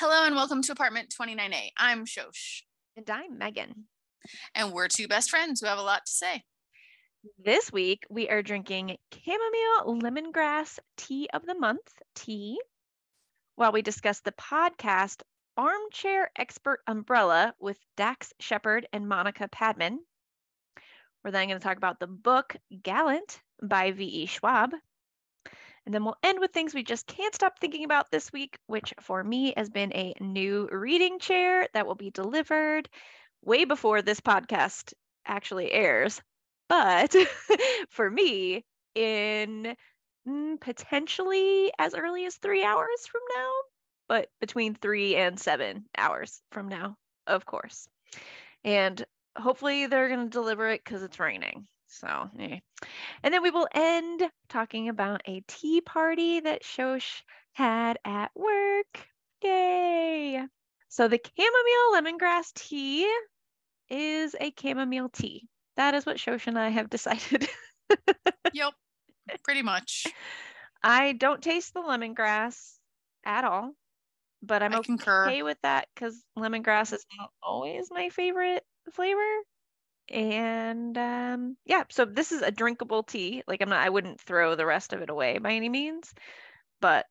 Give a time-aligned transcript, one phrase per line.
[0.00, 1.70] Hello and welcome to apartment 29A.
[1.76, 2.62] I'm Shosh.
[2.96, 3.86] And I'm Megan.
[4.54, 6.44] And we're two best friends who have a lot to say.
[7.36, 11.80] This week we are drinking chamomile lemongrass tea of the month
[12.14, 12.60] tea
[13.56, 15.22] while we discuss the podcast
[15.56, 19.98] Armchair Expert Umbrella with Dax Shepard and Monica Padman.
[21.24, 22.54] We're then going to talk about the book
[22.84, 24.26] Gallant by V.E.
[24.26, 24.70] Schwab.
[25.88, 28.92] And then we'll end with things we just can't stop thinking about this week, which
[29.00, 32.90] for me has been a new reading chair that will be delivered
[33.42, 34.92] way before this podcast
[35.24, 36.20] actually airs.
[36.68, 37.16] But
[37.88, 39.74] for me, in
[40.28, 43.50] mm, potentially as early as three hours from now,
[44.08, 47.88] but between three and seven hours from now, of course.
[48.62, 49.02] And
[49.38, 51.66] hopefully they're going to deliver it because it's raining.
[51.88, 52.58] So, eh.
[53.22, 59.08] and then we will end talking about a tea party that Shosh had at work.
[59.42, 60.44] Yay!
[60.88, 63.10] So, the chamomile lemongrass tea
[63.88, 65.48] is a chamomile tea.
[65.76, 67.48] That is what Shosh and I have decided.
[68.52, 68.74] yep,
[69.42, 70.06] pretty much.
[70.82, 72.74] I don't taste the lemongrass
[73.24, 73.72] at all,
[74.42, 75.44] but I'm I okay concur.
[75.44, 79.26] with that because lemongrass is not always my favorite flavor
[80.10, 84.54] and um yeah so this is a drinkable tea like i'm not i wouldn't throw
[84.54, 86.12] the rest of it away by any means
[86.80, 87.06] but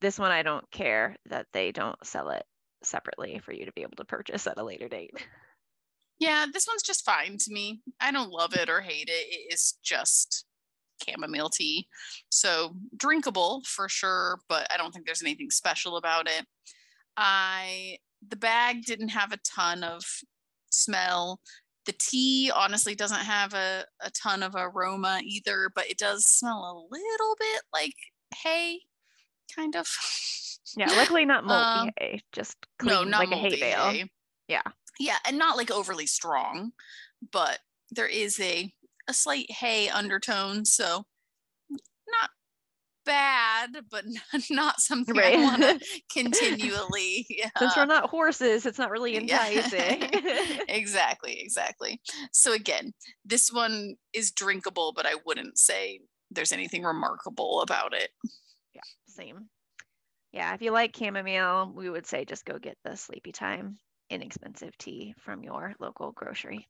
[0.00, 2.44] this one i don't care that they don't sell it
[2.82, 5.14] separately for you to be able to purchase at a later date
[6.18, 7.80] Yeah, this one's just fine to me.
[8.00, 9.26] I don't love it or hate it.
[9.28, 10.44] It is just
[11.04, 11.88] chamomile tea.
[12.30, 16.46] So drinkable for sure, but I don't think there's anything special about it.
[17.16, 20.02] I the bag didn't have a ton of
[20.70, 21.40] smell.
[21.86, 26.58] The tea honestly doesn't have a, a ton of aroma either, but it does smell
[26.64, 27.94] a little bit like
[28.42, 28.80] hay,
[29.54, 29.86] kind of.
[30.76, 33.90] yeah luckily not moldy Um, hay just clean no, not like a hay moldy bale
[33.90, 34.10] hay.
[34.48, 34.62] yeah
[34.98, 36.72] Yeah, and not like overly strong,
[37.32, 37.58] but
[37.90, 38.72] there is a
[39.08, 41.04] a slight hay undertone, so
[41.70, 42.30] not
[43.04, 44.04] bad, but
[44.50, 45.38] not something Right.
[45.38, 45.80] I want to
[46.12, 47.26] continually.
[47.58, 49.20] since we're not horses it's not really Yeah.
[49.46, 50.10] enticing
[50.68, 52.00] exactly, exactly.
[52.32, 52.92] So again,
[53.24, 56.00] this one is drinkable, but I wouldn't say
[56.30, 58.10] there's anything remarkable about it.
[58.74, 59.48] Yeah, same
[60.32, 63.78] yeah if you like chamomile we would say just go get the sleepy time
[64.10, 66.66] inexpensive tea from your local grocery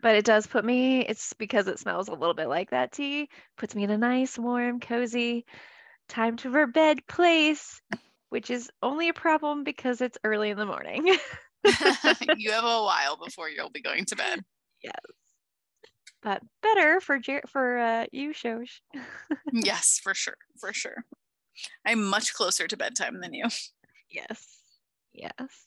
[0.00, 3.28] but it does put me it's because it smells a little bit like that tea
[3.56, 5.44] puts me in a nice warm cozy
[6.08, 7.80] time to for bed place
[8.30, 11.06] which is only a problem because it's early in the morning
[12.36, 14.40] you have a while before you'll be going to bed.
[14.82, 14.94] Yes
[16.22, 18.80] but better for Jer- for uh, you shosh
[19.52, 21.04] yes, for sure, for sure.
[21.84, 23.44] I'm much closer to bedtime than you.
[24.10, 24.62] yes
[25.12, 25.66] yes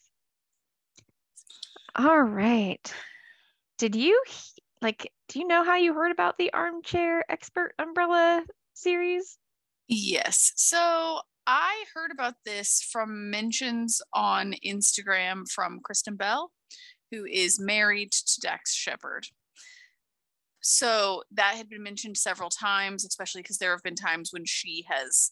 [1.95, 2.93] all right
[3.77, 4.21] did you
[4.81, 8.43] like do you know how you heard about the armchair expert umbrella
[8.73, 9.37] series
[9.87, 10.51] Yes.
[10.55, 16.51] So I heard about this from mentions on Instagram from Kristen Bell,
[17.11, 19.27] who is married to Dax Shepard.
[20.61, 24.85] So that had been mentioned several times, especially because there have been times when she
[24.89, 25.31] has,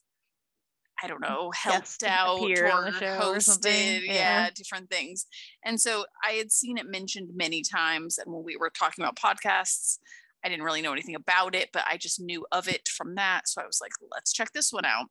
[1.04, 4.14] I don't mm, know, helped out or show or hosted, Yeah.
[4.14, 5.26] yeah, different things.
[5.66, 8.18] And so I had seen it mentioned many times.
[8.18, 10.00] And when we were talking about podcasts,
[10.44, 13.48] I didn't really know anything about it, but I just knew of it from that.
[13.48, 15.08] So I was like, let's check this one out.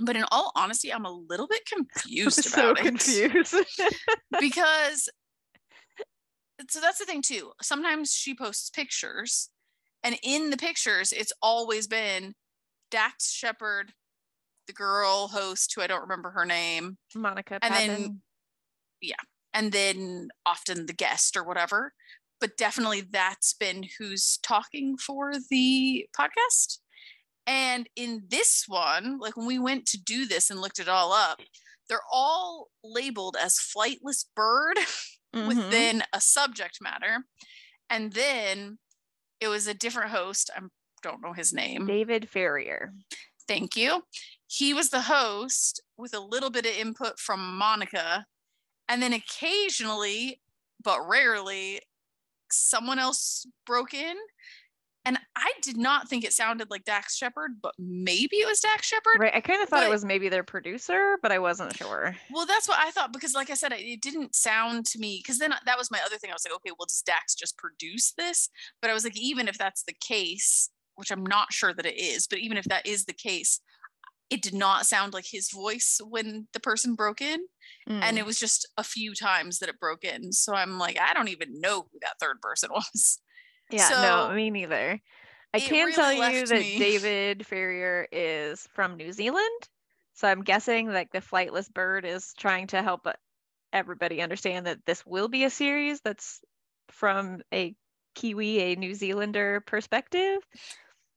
[0.00, 3.54] But in all honesty, I'm a little bit confused so about it confused
[4.40, 5.08] because
[6.68, 7.52] so that's the thing too.
[7.62, 9.50] Sometimes she posts pictures,
[10.02, 12.34] and in the pictures, it's always been
[12.90, 13.92] Dax Shepard,
[14.68, 18.22] the girl host who I don't remember her name, monica And then-
[19.00, 19.16] yeah.
[19.52, 21.92] and then often the guest or whatever.
[22.40, 26.78] But definitely that's been who's talking for the podcast.
[27.48, 31.12] And in this one, like when we went to do this and looked it all
[31.12, 31.40] up,
[31.88, 34.76] they're all labeled as flightless bird
[35.34, 35.48] Mhm.
[35.48, 37.24] within a subject matter.
[37.90, 38.78] And then
[39.40, 40.50] it was a different host.
[40.54, 40.60] I
[41.02, 41.86] don't know his name.
[41.86, 42.92] david Farrier.
[43.48, 44.02] Thank you.
[44.48, 48.26] He was the host with a little bit of input from Monica.
[48.88, 50.40] And then occasionally,
[50.82, 51.80] but rarely,
[52.50, 54.16] someone else broke in.
[55.04, 58.86] And I did not think it sounded like Dax Shepard, but maybe it was Dax
[58.86, 59.18] Shepard.
[59.18, 62.44] right i kind of thought it was maybe their producer but i wasn't sure Well,
[62.44, 65.38] that's what I thought because, like I said, it- it didn't sound to me because
[65.38, 66.30] then that was my other thing.
[66.30, 68.50] I was like, okay, well, does Dax just produce this?
[68.82, 71.96] But I was like, even if that's the case, which I'm not sure that it
[71.98, 73.60] is, but even if that is the case,
[74.30, 77.40] it did not sound like his voice when the person broke in.
[77.88, 78.02] Mm.
[78.02, 80.32] And it was just a few times that it broke in.
[80.32, 83.20] So I'm like, I don't even know who that third person was.
[83.70, 85.00] Yeah, so no, me neither.
[85.54, 86.78] I can really tell you that me.
[86.78, 89.68] David Farrier is from New Zealand.
[90.14, 93.06] So I'm guessing like the flightless bird is trying to help
[93.72, 96.40] everybody understand that this will be a series that's
[96.90, 97.74] from a
[98.14, 100.40] Kiwi, a New Zealander perspective.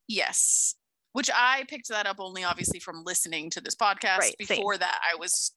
[0.08, 0.76] Yes.
[1.14, 4.20] Which I picked that up only obviously from listening to this podcast.
[4.20, 4.80] Right, Before same.
[4.80, 5.54] that, I was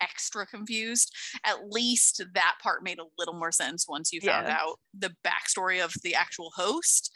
[0.00, 1.14] extra confused.
[1.44, 5.82] At least that part made a little more sense once you found out the backstory
[5.82, 7.10] of the actual host.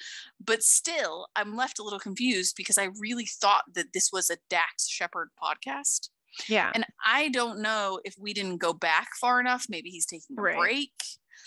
[0.45, 4.39] But still, I'm left a little confused because I really thought that this was a
[4.51, 6.09] Dax Shepard podcast.
[6.49, 6.71] Yeah.
[6.75, 9.67] And I don't know if we didn't go back far enough.
[9.69, 10.59] Maybe he's taking a right.
[10.59, 10.93] break.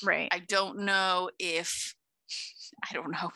[0.03, 0.29] Right.
[0.31, 1.95] I don't know if,
[2.89, 3.31] I don't know,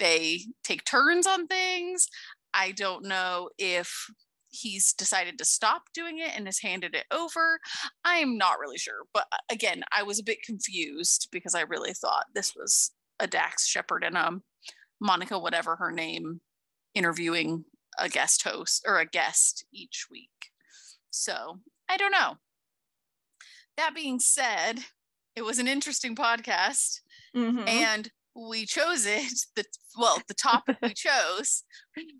[0.00, 2.08] they take turns on things.
[2.52, 4.10] I don't know if
[4.50, 7.60] he's decided to stop doing it and has handed it over.
[8.04, 9.02] I'm not really sure.
[9.14, 13.28] But uh, again, I was a bit confused because I really thought this was a
[13.28, 14.42] Dax Shepard and um
[15.00, 16.40] Monica, whatever her name,
[16.94, 17.64] interviewing
[17.98, 20.50] a guest host or a guest each week.
[21.10, 22.36] So I don't know.
[23.76, 24.80] That being said,
[25.34, 27.00] it was an interesting podcast.
[27.34, 27.66] Mm-hmm.
[27.66, 28.10] And
[28.48, 29.64] we chose it the
[29.98, 31.64] well the topic we chose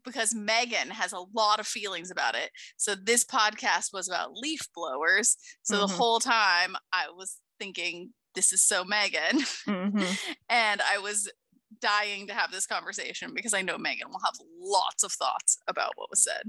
[0.04, 2.50] because megan has a lot of feelings about it.
[2.76, 5.36] So this podcast was about leaf blowers.
[5.62, 5.86] So mm-hmm.
[5.86, 9.40] the whole time i was thinking this is so megan.
[9.66, 10.02] Mm-hmm.
[10.48, 11.30] and i was
[11.80, 15.92] dying to have this conversation because i know megan will have lots of thoughts about
[15.96, 16.42] what was said.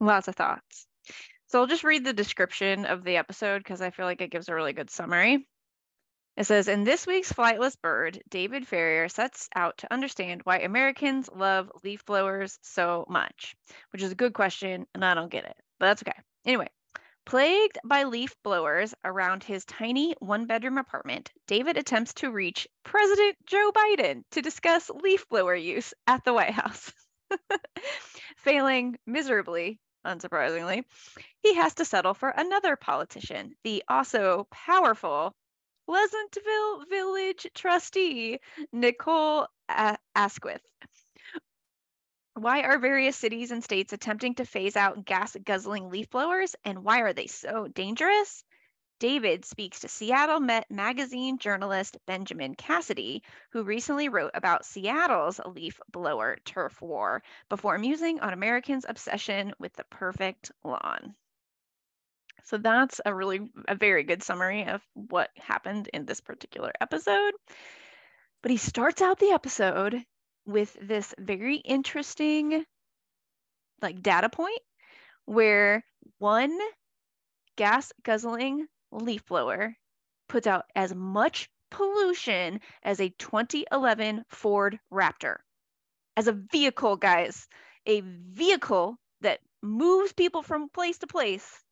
[0.00, 0.86] Lots of thoughts.
[1.48, 4.48] So i'll just read the description of the episode because i feel like it gives
[4.48, 5.46] a really good summary
[6.40, 11.28] it says in this week's Flightless Bird, David Farrier sets out to understand why Americans
[11.36, 13.54] love leaf blowers so much,
[13.92, 16.18] which is a good question, and I don't get it, but that's okay.
[16.46, 16.68] Anyway,
[17.26, 23.36] plagued by leaf blowers around his tiny one bedroom apartment, David attempts to reach President
[23.44, 26.90] Joe Biden to discuss leaf blower use at the White House.
[28.38, 30.84] Failing miserably, unsurprisingly,
[31.42, 35.34] he has to settle for another politician, the also powerful
[35.90, 38.38] Pleasantville Village trustee
[38.72, 39.48] Nicole
[40.14, 40.62] Asquith.
[42.34, 46.84] Why are various cities and states attempting to phase out gas guzzling leaf blowers and
[46.84, 48.44] why are they so dangerous?
[49.00, 55.80] David speaks to Seattle Met magazine journalist Benjamin Cassidy, who recently wrote about Seattle's leaf
[55.90, 61.16] blower turf war before musing on Americans' obsession with the perfect lawn.
[62.44, 67.32] So that's a really a very good summary of what happened in this particular episode.
[68.42, 70.02] But he starts out the episode
[70.46, 72.64] with this very interesting
[73.82, 74.60] like data point
[75.26, 75.84] where
[76.18, 76.58] one
[77.56, 79.76] gas guzzling leaf blower
[80.28, 85.36] puts out as much pollution as a 2011 Ford Raptor.
[86.16, 87.48] As a vehicle, guys,
[87.86, 91.62] a vehicle that moves people from place to place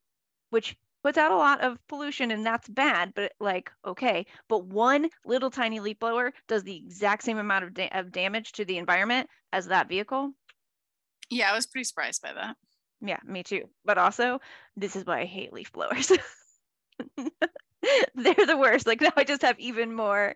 [0.50, 5.08] which puts out a lot of pollution and that's bad but like okay but one
[5.24, 8.78] little tiny leaf blower does the exact same amount of, da- of damage to the
[8.78, 10.32] environment as that vehicle.
[11.30, 12.56] Yeah i was pretty surprised by that.
[13.00, 14.40] Yeah me too but also
[14.76, 16.08] this is why i hate leaf blowers.
[18.14, 20.34] They're the worst like now i just have even more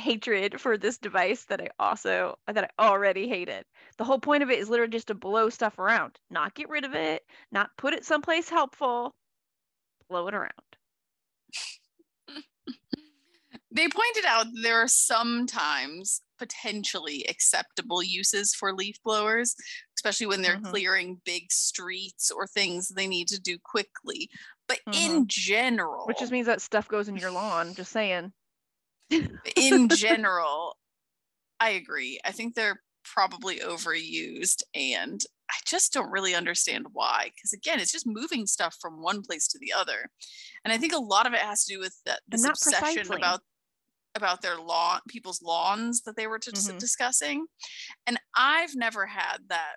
[0.00, 3.64] hatred for this device that I also that I already hated.
[3.98, 6.84] The whole point of it is literally just to blow stuff around, not get rid
[6.84, 9.14] of it, not put it someplace helpful,
[10.08, 10.50] blow it around.
[13.70, 19.54] they pointed out there are sometimes potentially acceptable uses for leaf blowers,
[19.96, 20.70] especially when they're mm-hmm.
[20.70, 24.28] clearing big streets or things they need to do quickly.
[24.66, 25.16] But mm-hmm.
[25.16, 28.32] in general, which just means that stuff goes in your lawn, just saying
[29.56, 30.76] in general,
[31.58, 32.20] I agree.
[32.24, 37.30] I think they're probably overused and I just don't really understand why.
[37.34, 40.08] Because again, it's just moving stuff from one place to the other.
[40.64, 43.16] And I think a lot of it has to do with that this obsession precisely.
[43.16, 43.40] about
[44.16, 46.78] about their lawn people's lawns that they were mm-hmm.
[46.78, 47.46] discussing.
[48.06, 49.76] And I've never had that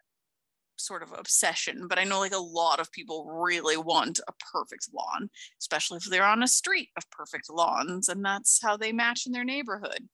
[0.83, 4.89] sort of obsession, but I know like a lot of people really want a perfect
[4.93, 5.29] lawn,
[5.61, 9.31] especially if they're on a street of perfect lawns and that's how they match in
[9.31, 10.07] their neighborhood.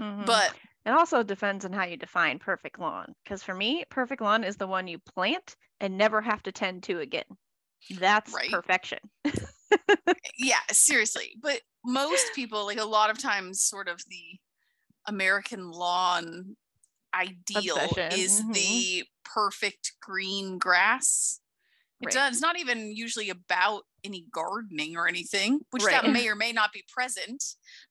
[0.00, 0.24] Mm-hmm.
[0.24, 0.52] But
[0.84, 3.14] it also depends on how you define perfect lawn.
[3.24, 6.84] Because for me, perfect lawn is the one you plant and never have to tend
[6.84, 7.24] to again.
[7.98, 8.50] That's right.
[8.50, 8.98] perfection.
[10.38, 11.36] yeah, seriously.
[11.40, 14.38] But most people, like a lot of times, sort of the
[15.06, 16.56] American lawn
[17.14, 18.20] ideal Obsession.
[18.20, 18.52] is mm-hmm.
[18.52, 19.04] the
[19.36, 21.40] perfect green grass.
[22.00, 22.14] It Right.
[22.14, 22.32] does.
[22.34, 25.92] It's not even usually about any gardening or anything, which Right.
[26.02, 27.42] that may or may not be present,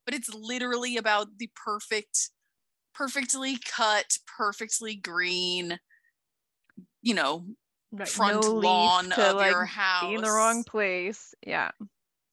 [0.06, 2.32] but it's literally about the perfect,
[2.94, 5.80] perfectly cut, perfectly green,
[7.02, 7.46] you know,
[7.92, 10.16] Right, front no lawn of like, your house.
[10.16, 11.34] in the wrong place.
[11.46, 11.72] Yeah.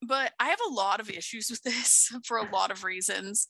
[0.04, 3.48] but I have a lot of issues with this for a lot of reasons.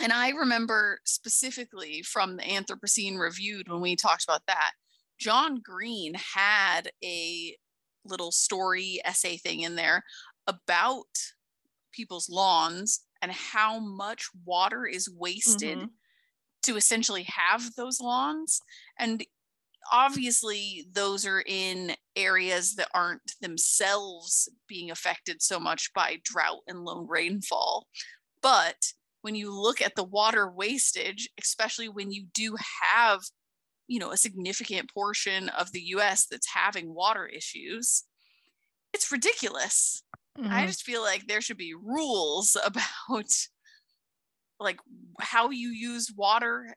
[0.00, 4.72] And I remember specifically from the Anthropocene Reviewed when we talked about that,
[5.18, 7.56] John Green had a
[8.04, 10.04] little story essay thing in there
[10.46, 11.06] about
[11.92, 15.90] people's lawns and how much water is wasted Mhm.
[16.62, 18.60] to essentially have those lawns.
[18.98, 19.24] And
[19.92, 26.84] obviously, those are in areas that aren't themselves being affected so much by drought and
[26.84, 27.88] low rainfall.
[28.42, 28.94] But
[29.26, 33.22] when you look at the water wastage, especially when you do have,
[33.88, 38.04] you know, a significant portion of the US that's having water issues,
[38.92, 40.02] it's ridiculous.
[40.50, 40.66] I Mhm.
[40.66, 43.30] just feel like there should be rules about
[44.58, 44.80] like
[45.20, 46.74] how you use water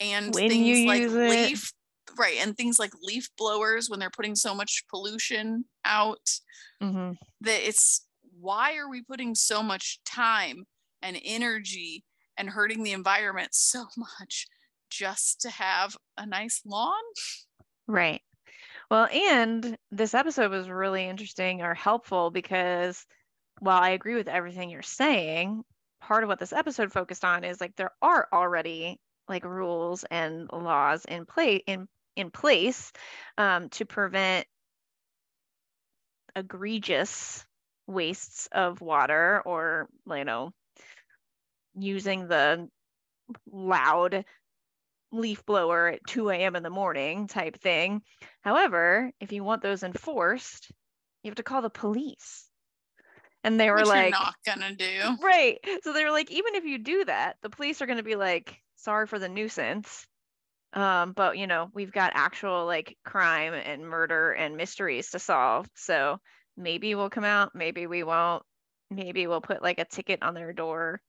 [0.00, 1.52] and When things like use it.
[1.52, 1.72] leaf
[2.18, 6.40] right and things like leaf blowers when they're putting so much pollution out
[6.80, 7.14] Mhm.
[7.40, 8.06] that it's
[8.40, 10.64] why are we putting so much time
[11.04, 12.02] and energy
[12.36, 14.48] and hurting the environment so much
[14.90, 17.02] just to have a nice lawn
[17.86, 18.22] Right.
[18.90, 23.04] Well, and this episode was really interesting or helpful because
[23.60, 25.62] while I agree with everything you're saying,
[26.00, 30.50] part of what this episode focused on is like there are already like rules and
[30.52, 32.92] laws in play in in place
[33.38, 34.46] um, to prevent
[36.36, 37.44] egregious
[37.86, 40.52] wastes of water or you know
[41.74, 42.68] using the
[43.50, 44.24] loud
[45.12, 46.56] leaf blower at 2 a.m.
[46.56, 48.02] in the morning type thing.
[48.42, 50.70] However, if you want those enforced,
[51.22, 52.48] you have to call the police.
[53.42, 55.58] And they were which like, not gonna do right.
[55.82, 58.16] So they were like, even if you do that, the police are going to be
[58.16, 60.06] like, sorry for the nuisance.
[60.72, 65.68] Um, but you know, we've got actual like crime and murder and mysteries to solve.
[65.74, 66.18] So
[66.56, 68.42] maybe we'll come out, maybe we won't.
[68.90, 71.00] Maybe we'll put like a ticket on their door.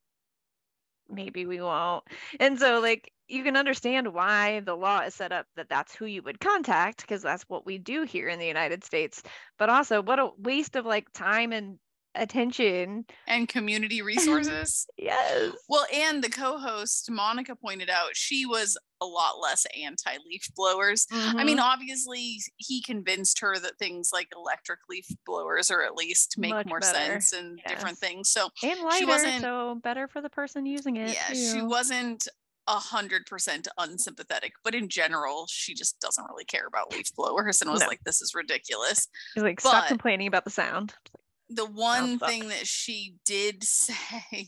[1.10, 2.04] Maybe we won't.
[2.40, 6.06] And so like you can understand why the law is set up that that's who
[6.06, 9.24] you would contact because that's what we do here in the United States.
[9.58, 11.80] But also what a waste of like time and
[12.16, 13.06] attention.
[13.28, 15.52] and community resources Yes.
[15.70, 21.06] Well, and the co-host Monica pointed out she was a lot less anti-leaf blowers.
[21.12, 21.62] I mean, Mhm.
[21.64, 26.66] obviously he convinced her that things like electric leaf blowers or at least make Much
[26.66, 28.30] more better, sense and different things.
[28.30, 31.14] So and lighter, wasn't- so better for the person using it.
[31.14, 32.28] yeah, she wasn't
[32.68, 37.62] a hundred percent unsympathetic, but in general, she just doesn't really care about leaf blowers
[37.62, 37.88] and was No.
[37.88, 40.96] like, "This is ridiculous." She's like, stop but- complaining about the sound.
[41.50, 42.32] The one sucks.
[42.32, 44.48] thing that she did say,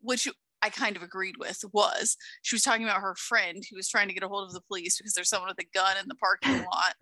[0.00, 0.28] which
[0.62, 4.08] I kind of agreed with, was she was talking about her friend who was trying
[4.08, 6.14] to get a hold of the police because there's someone with a gun in the
[6.16, 6.94] parking lot.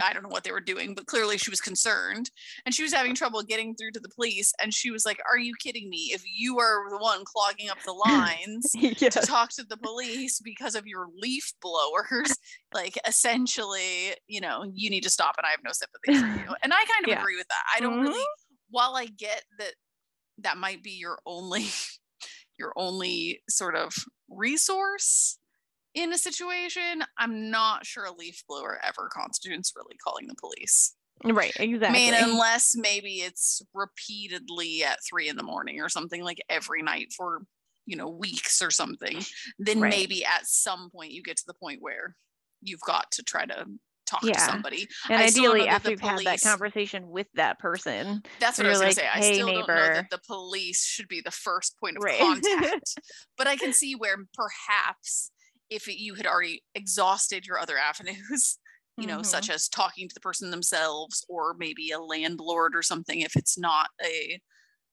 [0.00, 2.30] I don't know what they were doing, but clearly she was concerned
[2.64, 4.52] and she was having trouble getting through to the police.
[4.62, 6.10] And she was like, Are you kidding me?
[6.14, 8.78] If you are the one clogging up the lines,
[9.10, 12.38] to talk to the police because of your leaf blowers,
[12.72, 16.54] like essentially, you know, you need to stop and I have no sympathy for you.
[16.62, 17.18] And I kind of Yeah.
[17.18, 17.64] agree with that.
[17.74, 18.00] I don't Mhm.
[18.00, 18.24] really
[18.70, 19.74] while I get that
[20.38, 21.66] that might be your only
[22.58, 23.94] your only sort of
[24.28, 25.38] resource
[25.94, 30.96] in a situation, I'm not sure a leaf blower ever constitutes really calling the police.
[31.24, 31.88] Right, exactly.
[31.88, 36.82] I mean, unless maybe it's repeatedly at three in the morning or something like every
[36.82, 37.42] night for
[37.86, 39.20] you know weeks or something,
[39.58, 39.88] then Right.
[39.88, 42.16] maybe at some point you get to the point where
[42.60, 43.66] you've got to try to
[44.08, 44.32] talk Yeah.
[44.34, 44.88] to somebody.
[45.10, 48.78] and I ideally, after you've had that conversation with that person, That's what I was
[48.78, 49.08] like, gonna say.
[49.08, 52.18] I "Hey, still don't know that the police should be the first point of Right.
[52.20, 52.98] contact.
[53.36, 55.30] but I can see where perhaps
[55.70, 58.58] if you had already exhausted your other avenues,
[58.96, 59.26] you know, Mhm.
[59.26, 63.58] such as talking to the person themselves or maybe a landlord or something, if it's
[63.58, 64.40] not a,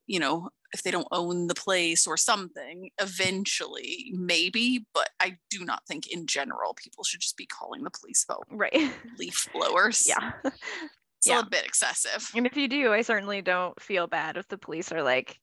[0.07, 4.85] you know, if they don't own the place or something, eventually maybe.
[4.93, 8.45] But I do not think in general people should just be calling the police about
[8.49, 8.91] right?
[9.19, 10.03] leaf blowers.
[10.07, 10.33] yeah.
[10.43, 11.33] It's yeah.
[11.33, 12.29] a little bit excessive.
[12.35, 15.39] And if you do, I certainly don't feel bad if the police are like,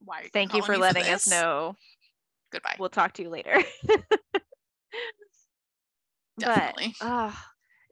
[0.00, 0.18] Why?
[0.18, 1.74] are you "Thank you for letting us know.
[2.52, 2.76] Goodbye.
[2.78, 3.62] We'll talk to you later."
[6.38, 6.94] Definitely.
[7.00, 7.32] But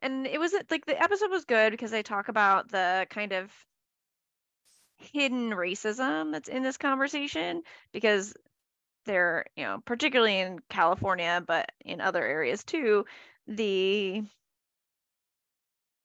[0.02, 3.52] and it was like the episode was good because they talk about the kind of
[5.02, 8.35] hidden racism that's in this conversation because
[9.06, 13.06] they're, you know, particularly in California, but in other areas too,
[13.47, 14.23] the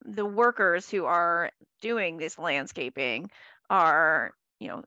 [0.06, 1.52] the workers who are
[1.82, 3.30] doing this landscaping
[3.70, 4.84] are, you know,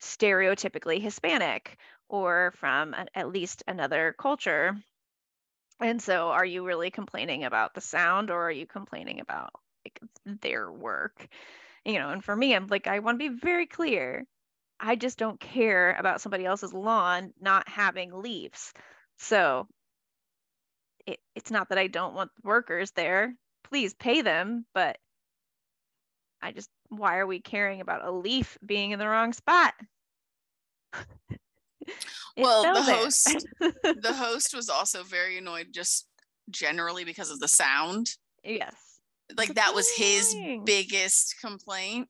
[0.00, 4.76] stereotypically Hispanic or from a, at least another culture.
[5.80, 9.50] And so are you really complaining about the sound or are you complaining about
[9.84, 11.28] like their work?
[11.84, 14.24] You know, and for me, I'm like, I want to be very clear.
[14.80, 18.72] I just don't care about somebody else's lawn not having leaves.
[19.18, 19.68] So
[21.06, 23.34] it, it's not that I don't want workers there.
[23.64, 24.98] Please pay them, but
[26.42, 29.74] I just why are we caring about a leaf being in the wrong spot?
[32.36, 36.06] well, the host the host was also very annoyed just
[36.50, 38.10] generally because of the sound.
[38.42, 38.74] Yes.
[39.36, 42.08] Like that was his biggest complaint.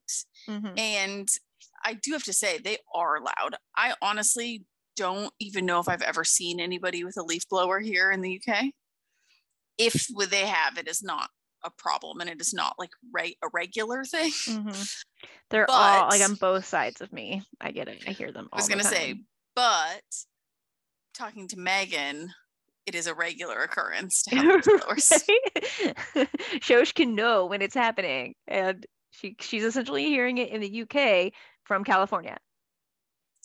[0.49, 0.77] Mm-hmm.
[0.77, 1.27] And
[1.83, 3.55] I do have to say they are loud.
[3.75, 4.63] I honestly
[4.95, 8.41] don't even know if I've ever seen anybody with a leaf blower here in the
[8.41, 8.65] UK.
[9.77, 11.29] If they have, it is not
[11.63, 14.31] a problem and it is not like right a regular thing.
[14.31, 14.81] Mm-hmm.
[15.49, 17.43] They're but, all like on both sides of me.
[17.59, 18.03] I get it.
[18.07, 18.47] I hear them.
[18.53, 19.21] I was gonna say,
[19.55, 20.03] but
[21.13, 22.29] talking to Megan,
[22.85, 24.63] it is a regular occurrence to have
[26.61, 31.33] Shosh can know when it's happening, and she she's essentially hearing it in the UK
[31.63, 32.37] from California.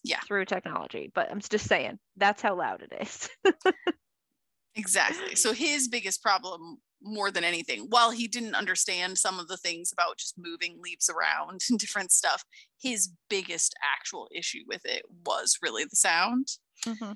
[0.02, 1.10] Yeah, through technology.
[1.14, 3.28] But I'm just saying that's how loud it is.
[4.74, 5.36] exactly.
[5.36, 7.86] So his biggest problem more than anything.
[7.88, 12.12] While he didn't understand some of the things about just moving leaves around and different
[12.12, 12.44] stuff,
[12.80, 16.48] his biggest actual issue with it was really the sound.
[16.86, 17.12] Mm-hmm.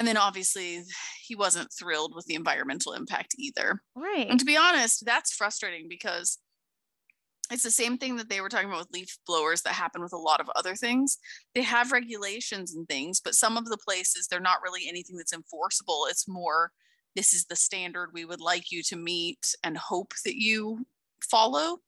[0.00, 0.82] And then obviously,
[1.22, 3.82] he wasn't thrilled with the environmental impact either.
[3.94, 4.28] Right.
[4.28, 6.38] And to be honest, that's frustrating because
[7.52, 10.14] it's the same thing that they were talking about with leaf blowers that happen with
[10.14, 11.18] a lot of other things.
[11.54, 15.34] They have regulations and things, but some of the places, they're not really anything that's
[15.34, 16.06] enforceable.
[16.08, 16.72] It's more
[17.14, 20.86] this is the standard we would like you to meet and hope that you
[21.30, 21.78] follow.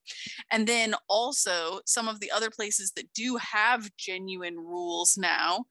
[0.50, 5.64] And then also some of the other places that do have genuine rules now,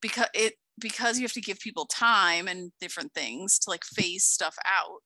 [0.00, 4.24] because it because you have to give people time and different things to like phase
[4.24, 4.98] stuff out.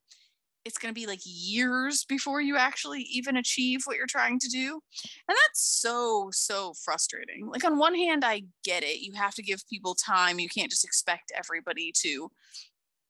[0.65, 4.49] It's going to be like years before you actually even achieve what you're trying to
[4.49, 4.81] do.
[5.29, 7.47] And that's so, so frustrating.
[7.49, 9.01] Like, on one hand, I get it.
[9.01, 10.41] You have to give people time.
[10.41, 12.31] You can't just expect everybody to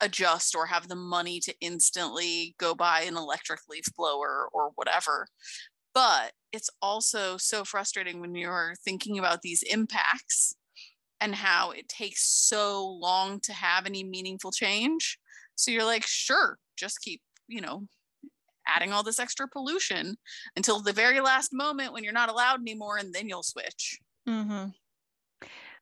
[0.03, 5.27] adjust or have the money to instantly go buy an electric leaf blower or whatever.
[5.95, 10.57] But it's also so frustrating when you're thinking about these impacts
[11.21, 15.19] and how it takes so long to have any meaningful change.
[15.55, 17.87] So you're like, sure, just keep, you know,
[18.67, 20.17] adding all this extra pollution
[20.57, 23.99] until the very last moment when you're not allowed anymore, and then you'll switch.
[24.29, 24.71] Mm-hmm.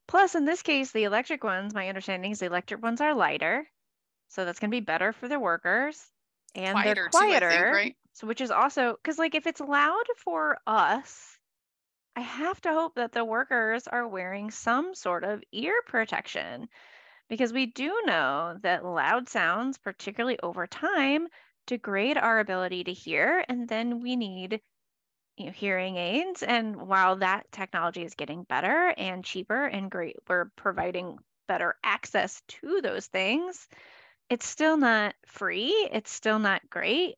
[0.06, 3.66] Plus, in this case, the electric ones, my understanding is the electric ones are lighter.
[4.28, 6.00] So that's going to be better for the workers
[6.54, 7.50] and quieter they're quieter.
[7.50, 7.96] Too, think, right?
[8.12, 11.33] So which is also cuz like if it's loud for us,
[12.16, 16.68] I have to hope that the workers are wearing some sort of ear protection
[17.28, 21.28] because we do know that loud sounds, particularly over time,
[21.66, 24.60] degrade our ability to hear and then we need
[25.36, 30.16] you know, hearing aids and while that technology is getting better and cheaper and great
[30.28, 33.68] we're providing better access to those things
[34.30, 35.70] it's still not free.
[35.92, 37.16] It's still not great.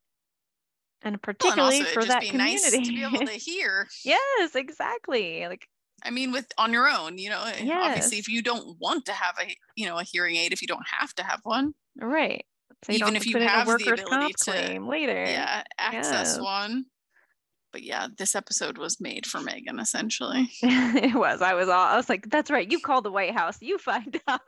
[1.02, 2.54] And particularly well, and for that community.
[2.54, 3.86] Nice to be able to hear.
[4.04, 5.46] yes, exactly.
[5.46, 5.68] Like
[6.02, 7.86] I mean, with on your own, you know, eh, yes.
[7.86, 10.68] obviously if you don't want to have a, you know, a hearing aid, if you
[10.68, 11.74] don't have to have one.
[12.00, 12.44] Right.
[12.84, 15.24] So Even if you have the ability to later.
[15.24, 16.40] Yeah, access yes.
[16.40, 16.84] one
[17.76, 20.48] but yeah, this episode was made for Megan essentially.
[20.62, 21.42] it was.
[21.42, 22.72] I was all I was like, that's right.
[22.72, 23.58] You call the White House.
[23.60, 24.40] You find out.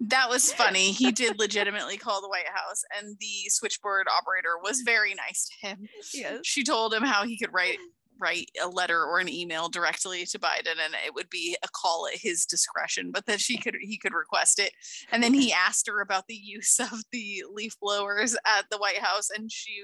[0.00, 0.90] that was funny.
[0.90, 5.68] He did legitimately call the White House and the switchboard operator was very nice to
[5.68, 5.88] him.
[6.12, 6.40] Yes.
[6.42, 7.78] She told him how he could write
[8.18, 12.08] write a letter or an email directly to Biden and it would be a call
[12.12, 14.72] at his discretion, but that she could he could request it.
[15.12, 18.98] And then he asked her about the use of the leaf blowers at the White
[18.98, 19.80] House and she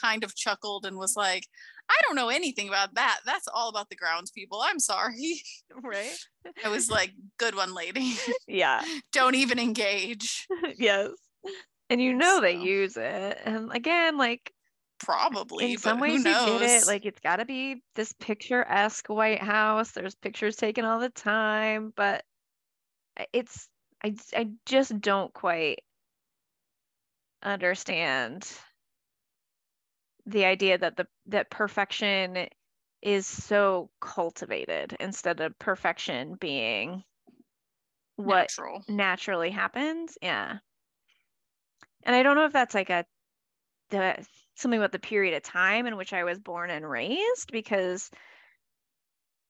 [0.00, 1.46] kind of chuckled and was like,
[1.88, 3.20] I don't know anything about that.
[3.26, 4.62] That's all about the grounds people.
[4.64, 5.42] I'm sorry.
[5.82, 6.14] Right.
[6.62, 8.14] I was like, good one, lady.
[8.46, 8.84] Yeah.
[9.12, 10.46] don't even engage.
[10.76, 11.08] yes.
[11.88, 12.40] And you know so.
[12.42, 13.40] they use it.
[13.44, 14.52] And again, like
[14.98, 16.86] probably in some ways you get it.
[16.86, 19.92] Like it's gotta be this picturesque White House.
[19.92, 22.22] There's pictures taken all the time, but
[23.32, 23.68] it's
[24.04, 25.82] I I just don't quite
[27.42, 28.46] understand
[30.26, 32.48] the idea that the that perfection
[33.00, 37.02] is so cultivated instead of perfection being
[38.16, 38.84] what Natural.
[38.88, 40.16] naturally happens.
[40.22, 40.58] Yeah.
[42.04, 43.04] And I don't know if that's like a
[43.90, 48.10] the something about the period of time in which I was born and raised because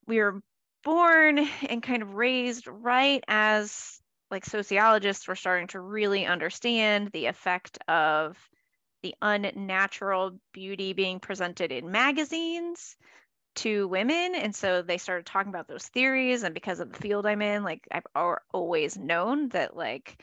[0.06, 0.42] we were
[0.84, 7.26] born and kind of raised right as like sociologists were starting to really understand the
[7.26, 8.36] effect of
[9.02, 12.96] the unnatural beauty being presented in magazines
[13.56, 14.34] to women.
[14.34, 17.62] And so they started talking about those theories and because of the field i'm in
[17.64, 18.06] like i've
[18.52, 20.22] always known that like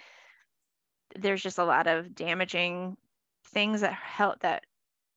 [1.16, 2.96] there's just a lot of damaging
[3.48, 4.64] things that help that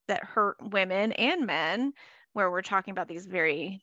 [0.08, 1.92] that hurt women and men
[2.32, 3.80] where we're talking about these very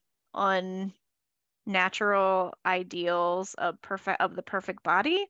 [1.68, 5.26] unnatural ideals of perfect of the perfect body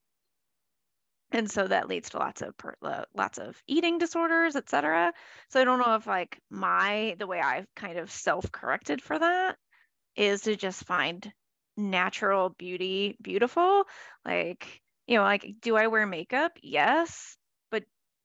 [1.31, 2.75] and so that leads to lots of per,
[3.13, 5.13] lots of eating disorders etc
[5.49, 9.57] so i don't know if like my the way i've kind of self-corrected for that
[10.15, 11.31] is to just find
[11.79, 13.85] natural beauty beautiful.
[14.25, 16.51] Like you know like do i wear makeup?
[16.61, 17.37] Yes.
[17.71, 17.83] But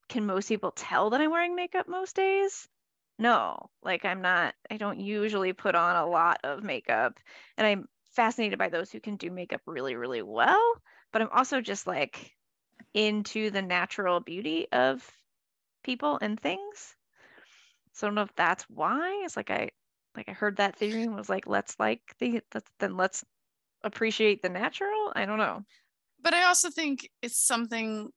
[0.09, 2.69] can most people tell that i'm wearing makeup most days?
[3.19, 3.71] No.
[3.83, 7.19] Like i'm not i don't usually put on a lot of makeup.
[7.57, 10.75] And i'm fascinated by those who can do makeup really really well.
[11.13, 12.33] But i'm also just like
[12.95, 15.09] into the natural beauty of
[15.83, 16.95] people and things.
[17.93, 19.23] So I don't know if that's why.
[19.25, 19.71] It's like I
[20.17, 23.25] like I heard that theory and was like, let's like the let's then let's
[23.83, 25.13] appreciate the natural.
[25.15, 25.63] I don't know.
[26.23, 28.09] But I also think it's something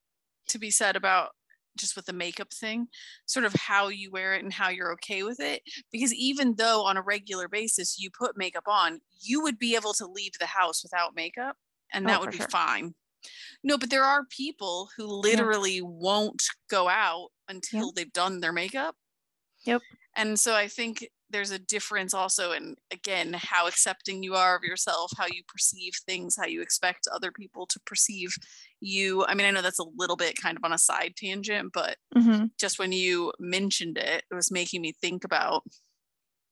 [0.50, 1.32] to be said about
[1.78, 2.88] just with the makeup thing,
[3.26, 5.62] sort of how you wear it and how you're okay with it.
[5.92, 9.94] Because even though on a regular basis you put makeup on, you would be able
[9.94, 11.56] to leave the house without makeup
[11.94, 12.48] and oh, that oh, would be sure.
[12.48, 12.96] fine.
[13.63, 15.84] No, but there are people who literally yeah.
[15.86, 17.96] won't go out until yep.
[17.96, 18.96] they've done their makeup.
[19.66, 19.82] Yep.
[20.16, 24.63] And so I think there's a difference also in again how accepting you are of
[24.63, 28.30] yourself, how you perceive things, how you expect other people to perceive
[28.80, 29.26] you.
[29.26, 31.98] I mean, I know that's a little bit kind of on a side tangent, but
[32.16, 32.46] mm-hmm.
[32.60, 35.63] just when you mentioned it, it was making me think about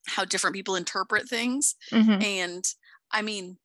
[0.07, 1.75] how different people interpret things.
[1.91, 2.21] Mm-hmm.
[2.21, 2.63] And
[3.11, 3.57] I mean,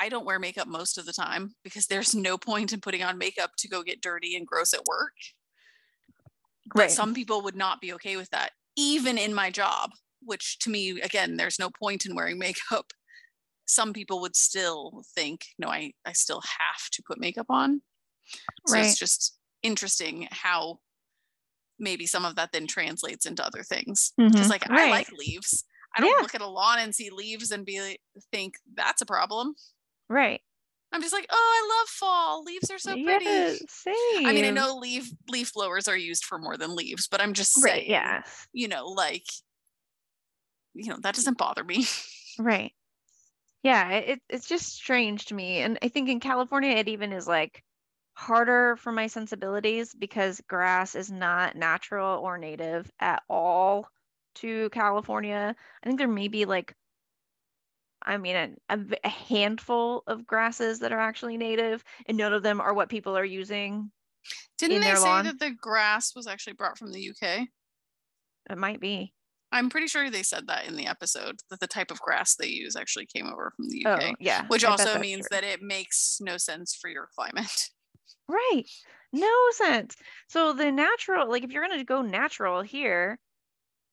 [0.00, 3.18] I don't wear makeup most of the time because there's no point in putting on
[3.18, 5.14] makeup to go get dirty and gross at work.
[6.74, 6.84] Right.
[6.84, 9.90] But some people would not be okay with that, even in my job,
[10.22, 12.92] which to me, again, there's no point in wearing makeup.
[13.66, 17.82] Some people would still think, no, I, I still have to put makeup on.
[18.66, 18.84] So right.
[18.84, 20.80] it's just interesting how
[21.78, 24.12] maybe some of that then translates into other things.
[24.16, 24.50] Because mm-hmm.
[24.50, 24.88] like right.
[24.88, 25.64] I like leaves.
[25.96, 26.22] I don't yeah.
[26.22, 27.98] look at a lawn and see leaves and be
[28.30, 29.54] think that's a problem.
[30.12, 30.40] Right.
[30.92, 32.44] I'm just like, oh, I love fall.
[32.44, 33.24] Leaves are so pretty.
[33.24, 34.26] Yeah, same.
[34.26, 37.32] I mean, I know leaf leaf blowers are used for more than leaves, but I'm
[37.32, 38.22] just saying, right, yeah.
[38.52, 39.24] you know, like,
[40.74, 41.86] you know, that doesn't bother me.
[42.38, 42.72] Right.
[43.62, 45.58] Yeah, it, it's just strange to me.
[45.58, 47.62] And I think in California, it even is like
[48.14, 53.86] harder for my sensibilities because grass is not natural or native at all
[54.36, 55.54] to California.
[55.82, 56.74] I think there may be like
[58.04, 62.60] I mean, a, a, handful of grasses that are actually native, and none of them
[62.60, 63.90] are what people are using.
[64.58, 65.24] Didn't they say lawn.
[65.24, 67.48] that the grass was actually brought from the UK?
[68.50, 69.12] It might be.
[69.52, 72.46] I'm pretty sure they said that in the episode that the type of grass they
[72.46, 74.02] use actually came over from the UK.
[74.02, 74.46] Oh, yeah.
[74.46, 75.36] Which I also means true.
[75.36, 77.70] that it makes no sense for your climate.
[78.28, 78.64] Right.
[79.12, 79.96] No sense.
[80.28, 83.18] So the natural, like if you're going to go natural here,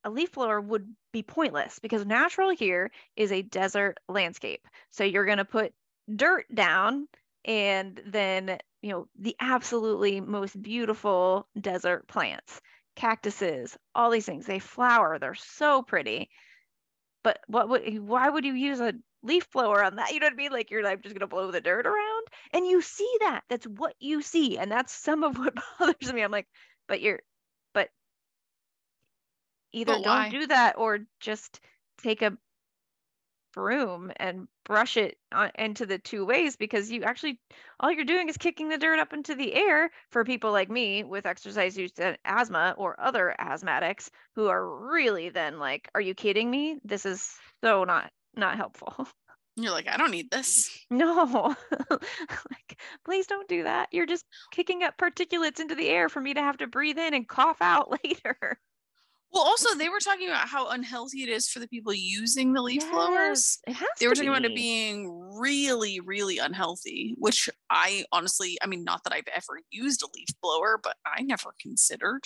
[0.03, 4.65] a leaf blower would be pointless because natural here is a desert landscape.
[4.91, 5.73] So you're going to put
[6.13, 7.07] dirt down
[7.45, 12.62] and then, you know, the absolutely most beautiful desert plants,
[12.95, 16.29] cactuses, all these things, they flower, they're so pretty.
[17.23, 20.12] But what would why would you use a leaf blower on that?
[20.13, 20.51] You know what I mean?
[20.51, 23.41] Like you're like just going to blow the dirt around and you see that.
[23.49, 26.21] That's what you see and that's some of what bothers me.
[26.21, 26.47] I'm like,
[26.88, 27.21] but you're
[29.71, 30.29] either but don't why?
[30.29, 31.60] do that or just
[32.01, 32.38] take a
[33.53, 37.39] broom and brush it on, into the two ways because you actually
[37.79, 41.03] all you're doing is kicking the dirt up into the air for people like me
[41.03, 46.13] with exercise use and asthma or other asthmatics who are really then like are you
[46.13, 46.77] kidding me?
[46.84, 49.08] This is so not not helpful.
[49.55, 50.86] You're like i don't need this.
[50.89, 51.55] No.
[51.91, 53.89] Like please don't do that.
[53.91, 57.13] You're just kicking up particulates into the air for me to have to breathe in
[57.13, 58.60] and cough out later
[59.31, 62.61] well, also they were talking about how unhealthy it is for the people using the
[62.61, 63.59] leaf yes, blowers.
[63.67, 64.35] It has they were talking be.
[64.35, 69.59] about it being really, really unhealthy, which I honestly, I mean, not that I've ever
[69.69, 72.21] used a leaf blower, but I never considered.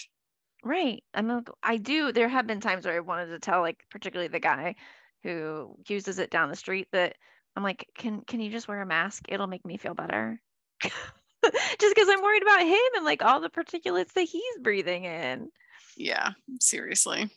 [0.64, 1.04] Right.
[1.14, 2.14] I mean, I do.
[2.14, 4.76] There have been times where I wanted to tell, like, particularly the guy
[5.24, 7.16] who uses it down the street, that
[7.56, 9.26] I'm like, can can you just wear a mask?
[9.28, 10.40] It'll make me feel better.
[10.82, 15.50] just because I'm worried about him and like all the particulates that he's breathing in.
[15.96, 17.30] Yeah, seriously.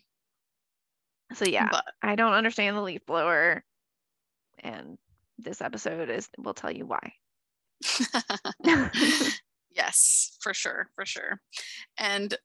[1.35, 3.65] So yeah, But I don't understand the leaf blower,
[4.61, 4.97] and
[5.39, 7.13] this episode is will tell you why.
[9.75, 11.41] yes, for sure, for sure.
[11.99, 12.37] And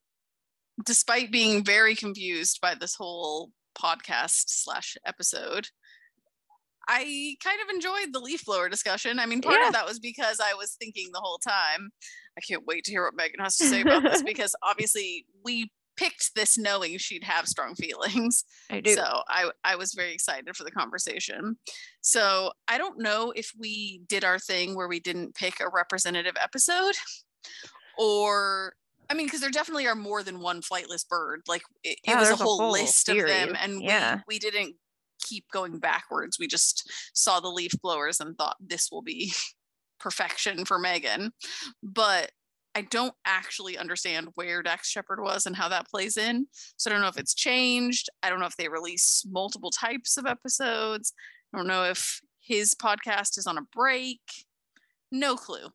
[0.86, 5.68] despite being very confused by this whole podcast slash episode,
[6.88, 9.20] I kind of enjoyed the leaf blower discussion.
[9.20, 9.68] I mean, part Yeah.
[9.68, 11.92] of that was because I was thinking the whole time,
[12.38, 15.72] I can't wait to hear what Megan has to say about this because obviously we
[16.02, 18.44] picked this knowing she'd have strong feelings.
[18.70, 18.94] I do.
[18.94, 21.58] So I I was very excited for the conversation.
[22.02, 26.36] So I don't know if we did our thing where we didn't pick a representative
[26.42, 26.96] episode
[27.98, 28.74] or
[29.10, 31.42] I mean, because there definitely are more than one flightless bird.
[31.48, 34.22] Like it, it was a there's a whole, whole list of them, and Yeah.
[34.28, 34.76] we we didn't
[35.22, 36.38] keep going backwards.
[36.40, 39.34] We just saw the leaf blowers and thought this will be
[40.00, 41.32] perfection for Megan.
[41.84, 42.32] But
[42.74, 46.48] I don't actually understand where Dax Shepard was and how that plays in.
[46.78, 48.10] So I don't know if it's changed.
[48.24, 51.14] I don't know if they release multiple types of episodes.
[51.54, 54.22] I don't know if his podcast is on a break.
[55.12, 55.68] No clue.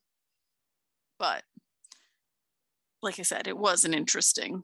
[1.18, 1.42] But
[3.02, 4.62] like I said, it was an interesting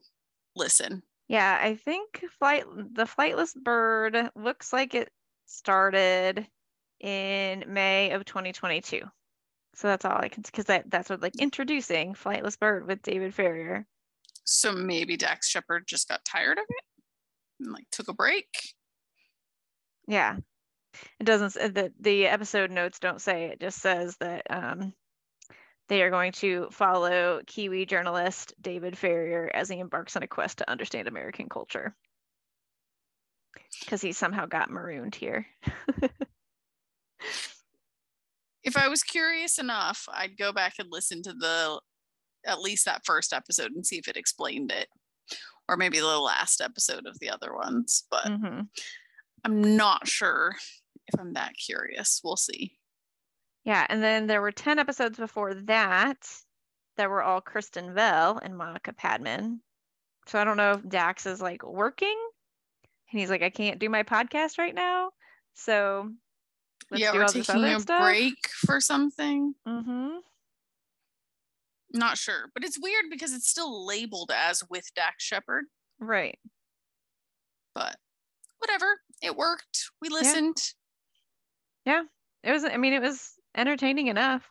[0.55, 1.03] listen.
[1.27, 5.09] Yeah, I think flight the flightless bird looks like it
[5.45, 6.47] started
[6.99, 9.01] in May of 2022.
[9.75, 13.33] So that's all I can because that that's what like introducing flightless bird with David
[13.33, 13.87] Farrier.
[14.43, 16.83] So maybe Dax Shepard just got tired of it
[17.59, 18.47] and like took a break.
[20.07, 20.37] Yeah.
[21.19, 24.93] It doesn't the the episode notes don't say it just says that um
[25.89, 30.59] they are going to follow Kiwi journalist David Farrier as he embarks on a quest
[30.59, 31.95] to understand American culture.
[33.81, 35.45] Because he somehow got marooned here.
[38.63, 41.79] If I was curious enough, I'd go back and listen to the
[42.45, 44.87] at least that first episode and see if it explained it.
[45.69, 48.61] Or maybe the last episode of the other ones, but hmm
[49.45, 50.55] I'm not sure
[51.07, 52.21] if I'm that curious.
[52.23, 52.77] We'll see.
[53.65, 56.17] Yeah, and then there were 10 episodes before that
[56.97, 59.61] that were all Kristen Bell and Monica Padman.
[60.27, 62.17] So I don't know if Dax is like working
[63.11, 65.11] and he's like, I can't do my podcast right now.
[65.53, 66.09] So
[66.91, 68.01] let's yeah, we're taking a stuff.
[68.01, 69.53] break for something.
[69.67, 70.09] Mm-hmm.
[71.93, 75.65] Not sure, but it's weird because it's still labeled as with Dax Shepard,
[75.99, 76.39] Right.
[77.75, 77.97] but
[78.59, 78.99] whatever.
[79.21, 79.89] It worked.
[80.01, 80.57] We listened.
[81.85, 82.03] Yeah.
[82.43, 84.49] It was, I mean, it was entertaining enough.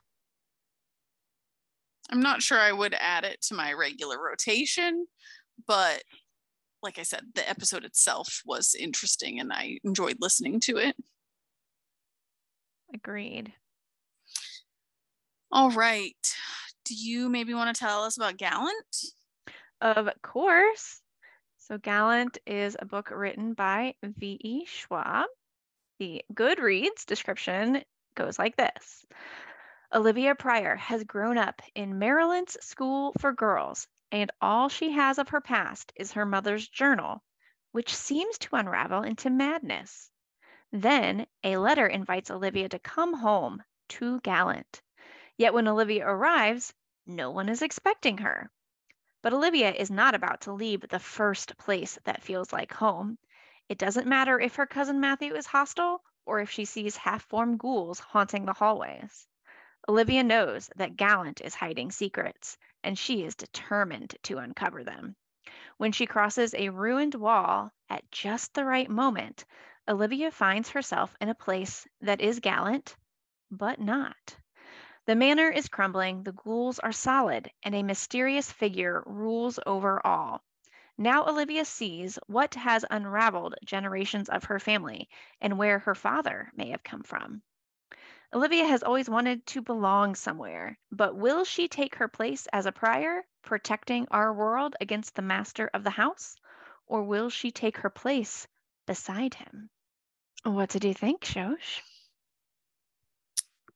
[2.11, 5.07] I'm not sure I would add it to my regular rotation,
[5.67, 6.03] but
[6.83, 10.97] like I said, the episode itself was interesting and I enjoyed listening to it.
[12.95, 13.53] Agreed.
[15.51, 16.37] All right.
[16.85, 18.97] Do you maybe want to tell us about Gallant?
[19.81, 21.01] Of course.
[21.59, 24.67] So Gallant is a book written by V.E.
[24.67, 25.27] Schwab.
[25.99, 27.83] The Goodreads description
[28.15, 29.05] goes like this
[29.95, 35.31] Olivia Prior has grown up in Merilance school for girls, and all she has of
[35.31, 37.23] her past is her mother's journal,
[37.73, 40.11] which seems to unravel into madness.
[40.73, 44.81] Then a letter invites Olivia to come home to Gallant.
[45.37, 46.73] Yet when Olivia arrives,
[47.07, 48.51] no one is expecting her.
[49.21, 53.19] But Olivia is not about to leave the first place that feels like home.
[53.69, 57.59] It doesn't matter if her cousin Matthew is hostile or if she sees half formed
[57.59, 59.29] ghouls haunting the hallways.
[59.89, 65.17] Olivia knows that Gallant is hiding secrets, and she is determined to uncover them.
[65.77, 69.45] When she crosses a ruined wall at just the right moment,
[69.89, 72.97] Olivia finds herself in a place that is Gallant,
[73.51, 74.37] but not.
[75.07, 80.41] The manor is crumbling, the ghouls are solid, and a mysterious figure rules over all.
[80.97, 85.09] Now Olivia sees what has unraveled generations of her family
[85.41, 87.43] and where her father may have come from.
[88.33, 92.73] Olivia has always wanted to belong somewhere, but will she take her place as a
[92.73, 96.37] prior, protecting our world against the master of the house?
[96.87, 98.47] Or will she take her place
[98.87, 99.71] beside him?
[100.45, 101.81] What did you think, Shosh?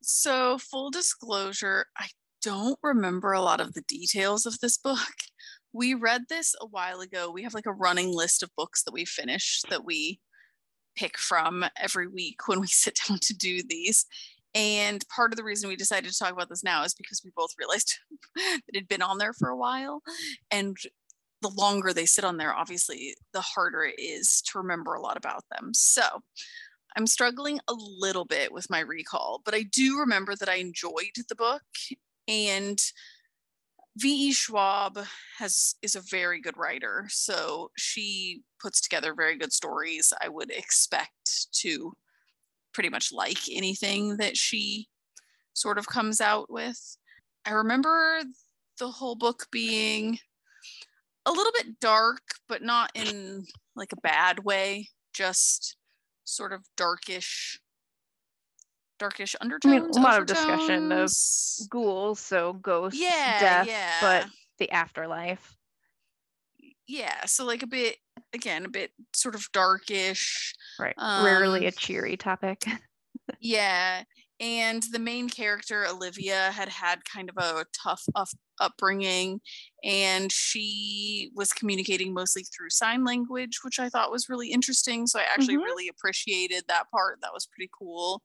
[0.02, 2.06] So, full disclosure, I
[2.42, 4.98] don't remember a lot of the details of this book.
[5.72, 7.30] We read this a while ago.
[7.30, 10.20] We have like a running list of books that we finish that we
[10.96, 14.06] pick from every week when we sit down to do these.
[14.54, 17.30] And part of the reason we decided to talk about this now is because we
[17.36, 17.92] both realized
[18.36, 20.00] that it had been on there for a while.
[20.50, 20.78] And
[21.42, 25.16] the longer they sit on there, obviously, the harder it is to remember a lot
[25.16, 25.72] about them.
[25.74, 26.02] So,
[26.96, 31.12] I'm struggling a little bit with my recall, but I do remember that I enjoyed
[31.28, 31.62] the book
[32.26, 32.80] and
[33.98, 34.32] V.E.
[34.32, 34.98] Schwab
[35.38, 40.12] has is a very good writer, so she puts together very good stories.
[40.22, 41.94] I would expect to
[42.74, 44.88] pretty much like anything that she
[45.54, 46.98] sort of comes out with.
[47.46, 48.20] I remember
[48.78, 50.18] the whole book being
[51.26, 55.76] a little bit dark, but not in like a bad way, just
[56.24, 57.60] sort of darkish
[58.98, 59.74] darkish undertones.
[59.74, 61.10] I mean, a lot of discussion of
[61.68, 63.92] ghouls, so ghosts, yeah, death, yeah.
[64.00, 64.26] but
[64.58, 65.54] the afterlife.
[66.86, 67.96] Yeah, so like a bit
[68.32, 70.54] again, a bit sort of darkish.
[70.78, 70.94] Right.
[70.96, 72.64] Um, Rarely a cheery topic.
[73.40, 74.04] yeah.
[74.38, 78.28] And the main character, Olivia, had had kind of a tough up-
[78.60, 79.40] upbringing,
[79.82, 85.06] and she was communicating mostly through sign language, which I thought was really interesting.
[85.06, 85.64] So I actually mm-hmm.
[85.64, 87.18] really appreciated that part.
[87.22, 88.22] That was pretty cool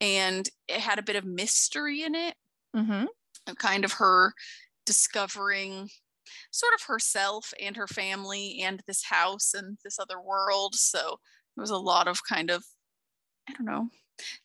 [0.00, 2.34] and it had a bit of mystery in it
[2.76, 3.04] mm-hmm.
[3.54, 4.32] kind of her
[4.86, 5.88] discovering
[6.50, 11.18] sort of herself and her family and this house and this other world so
[11.56, 12.64] there was a lot of kind of
[13.48, 13.88] i don't know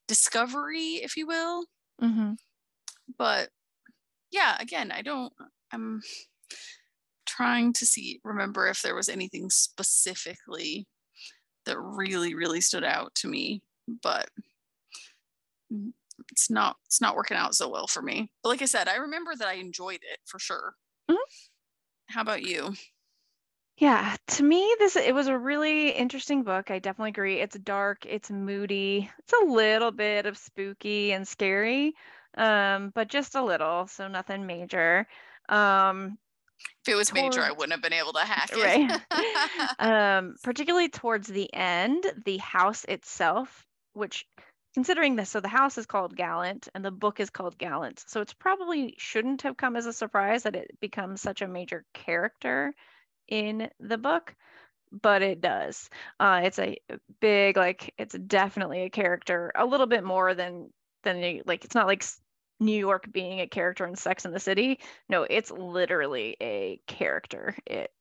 [0.08, 1.66] discovery if you will
[2.02, 2.34] mm-hmm.
[3.18, 3.50] but
[4.32, 5.34] yeah again i don't
[5.72, 6.02] i'm
[7.26, 10.88] trying to see remember if there was anything specifically
[11.66, 13.62] that really really stood out to me
[14.02, 14.30] but
[16.32, 18.30] it's not it's not working out so well for me.
[18.42, 20.76] But like I said, I remember that I enjoyed it for sure.
[21.10, 21.18] Mm-hmm.
[22.10, 22.74] How about you?
[23.78, 26.70] Yeah, to me this it was a really interesting book.
[26.70, 27.40] I definitely agree.
[27.40, 29.10] It's dark, it's moody.
[29.20, 31.94] It's a little bit of spooky and scary.
[32.38, 35.08] Um, but just a little, so nothing major.
[35.50, 36.18] Um
[36.86, 39.02] if it was towards, major, I wouldn't have been able to hack it.
[39.10, 39.80] Right.
[40.18, 44.26] um, particularly towards the end, the house itself, which
[44.74, 48.04] considering this, so the house is called Gallant and the book is called Gallant.
[48.08, 51.86] So it's probably shouldn't have come as a surprise that it becomes such a major
[51.94, 52.74] character
[53.28, 54.36] in the book,
[54.92, 55.90] but it does.
[56.20, 56.78] Uh, it's a
[57.20, 60.72] big, like, it's definitely a character, a little bit more than
[61.04, 62.04] than like it's not like
[62.60, 64.80] New York being a character in Sex in the City.
[65.10, 67.56] No, it's literally a character.
[67.66, 67.92] It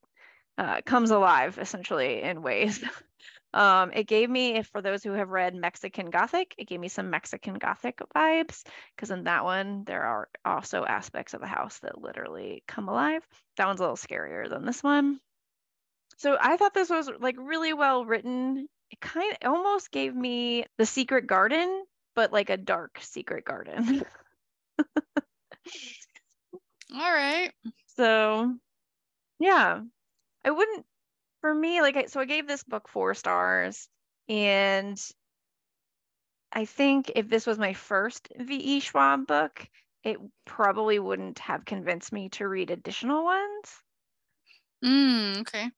[0.59, 2.83] uh, comes alive essentially in ways
[3.55, 6.89] Um, it gave me, if for those who have read Mexican Gothic, it gave me
[6.89, 8.65] some Mexican Gothic vibes
[8.97, 13.23] because in that one there are also aspects of the house that literally come alive.
[13.57, 15.21] That one's a little scarier than this one.
[16.17, 18.69] So I thought this was like really well written.
[18.91, 21.85] It kind of almost gave me The Secret Garden,
[22.15, 24.03] but like a dark secret garden.
[26.95, 27.53] All right.
[27.97, 28.55] So,
[29.39, 29.81] yeah,
[30.45, 30.87] I wouldn't
[31.41, 33.89] for me, like, so I gave this book four stars,
[34.29, 34.99] and
[36.53, 38.81] I think if this was my first V.E.
[38.81, 39.69] Schwab book,
[40.05, 43.83] it probably wouldn't have convinced me to read additional ones.
[44.85, 45.71] Mm, okay.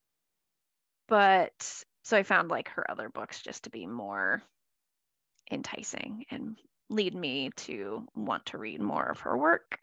[1.09, 4.42] But so I found like her other books just to be more
[5.50, 6.59] enticing and
[6.90, 9.79] lead me to want to read more of her work.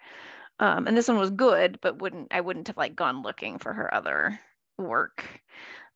[0.60, 3.74] Um, and this one was good, but wouldn't I wouldn't have like gone looking for
[3.74, 4.40] her other
[4.82, 5.24] work.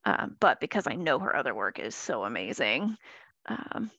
[0.05, 2.95] Um, but because I know her other work is so amazing,
[3.47, 3.89] um,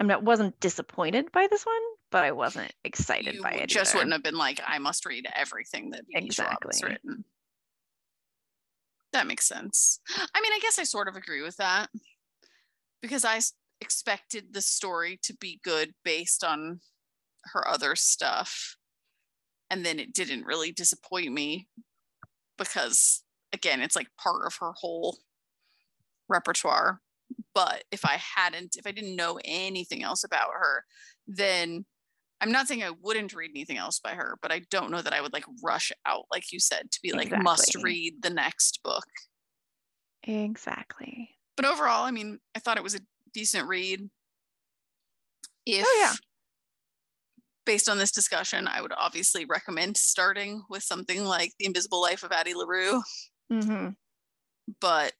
[0.00, 3.68] I'm not wasn't disappointed by this one, but I wasn't excited you by it.
[3.68, 3.98] Just either.
[3.98, 7.24] wouldn't have been like, I must read everything that exactly has written.
[9.12, 10.00] That makes sense.
[10.16, 11.88] I mean, I guess I sort of agree with that
[13.02, 13.40] because I
[13.80, 16.80] expected the story to be good based on
[17.52, 18.76] her other stuff.
[19.70, 21.68] And then it didn't really disappoint me
[22.58, 25.18] because again, it's like part of her whole
[26.28, 27.00] repertoire.
[27.54, 30.84] But if I hadn't, if I didn't know anything else about her,
[31.26, 31.84] then
[32.40, 35.12] I'm not saying I wouldn't read anything else by her, but I don't know that
[35.12, 37.44] I would like rush out, like you said, to be like exactly.
[37.44, 39.06] must read the next book.
[40.24, 41.30] Exactly.
[41.56, 43.00] But overall, I mean, I thought it was a
[43.32, 44.08] decent read.
[45.66, 46.14] If oh, yeah
[47.70, 52.24] based on this discussion, I would obviously recommend starting with something like The Invisible Life
[52.24, 53.00] of Addie LaRue.
[53.52, 53.90] Mm-hmm.
[54.80, 55.12] But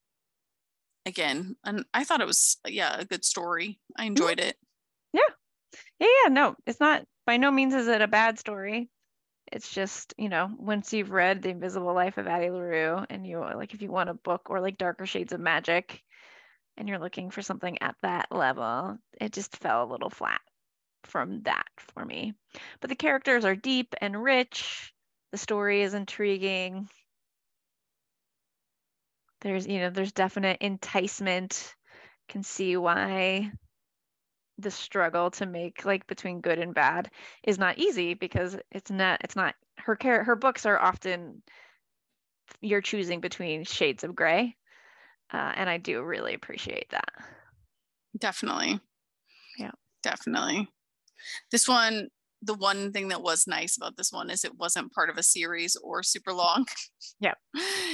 [1.07, 3.79] again, and I thought it was yeah a good story.
[3.97, 4.09] I mm-hmm.
[4.09, 4.57] enjoyed it.
[5.13, 5.21] Yeah,
[5.99, 6.29] yeah, yeah.
[6.31, 7.05] No, it's not.
[7.27, 8.89] By no means is it a bad story.
[9.53, 13.41] It's just you know once you've read The Invisible Life of Addie LaRue and you
[13.41, 16.03] like if you want a book or like Darker Shades of Magic,
[16.77, 20.41] and you're looking for something at that level, it just fell a little flat
[21.05, 22.35] from that for me.
[22.81, 24.93] But the characters are deep and rich.
[25.33, 26.89] The story is intriguing
[29.41, 31.75] there's you know there's definite enticement
[32.29, 33.51] can see why
[34.59, 37.11] the struggle to make like between good and bad
[37.43, 41.43] is not easy because it's not it's not her care her books are often
[42.61, 44.57] you're choosing between shades of gray.
[45.33, 47.11] Uh, and I do really appreciate that.
[48.19, 48.81] Definitely.
[49.59, 49.71] Yeah.
[50.03, 50.69] Definitely.
[51.53, 52.09] This one,
[52.43, 55.23] the one thing that was nice about this one is it wasn't part of a
[55.23, 56.67] series or super long.
[57.19, 57.35] Yeah.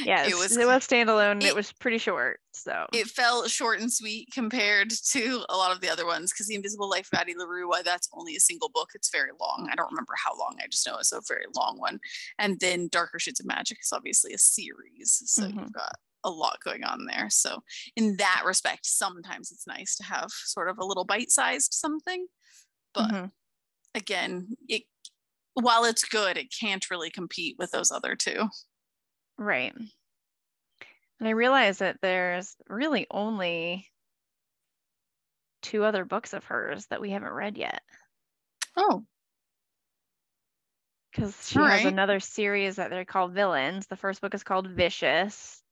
[0.04, 0.24] Yeah.
[0.26, 1.42] It was it was standalone.
[1.42, 2.38] It, it, was pretty short.
[2.52, 6.46] So it felt short and sweet compared to a lot of the other ones because
[6.46, 8.90] The Invisible Life of Addie LaRue, why that's only a single book.
[8.94, 9.68] It's very long.
[9.70, 10.56] I don't remember how long.
[10.62, 11.98] I just know it's a very long one.
[12.38, 15.22] And then Darker Shades of Magic is obviously a series.
[15.26, 15.58] So mm-hmm.
[15.58, 17.28] you've got a lot going on there.
[17.30, 17.62] So
[17.96, 22.26] in that respect, sometimes it's nice to have sort of a little bite-sized something.
[22.94, 23.26] But mm-hmm.
[23.96, 24.82] Again, it
[25.54, 28.48] while it's good, it can't really compete with those other two.
[29.38, 29.74] Right.
[31.18, 33.88] And I realize that there's really only
[35.62, 37.80] two other books of hers that we haven't read yet.
[38.76, 39.04] Oh.
[41.10, 41.92] Because she All has right.
[41.92, 43.86] another series that they're called Villains.
[43.86, 45.62] The first book is called Vicious,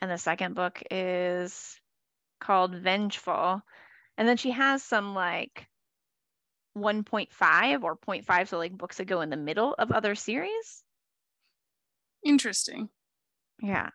[0.00, 1.80] and the second book is
[2.40, 3.62] called Vengeful.
[4.18, 5.68] And then she has some like
[6.76, 10.82] 1.5 or 0.5, so like books that go in the middle of other series.
[12.24, 12.88] Interesting.
[13.60, 13.90] Yeah.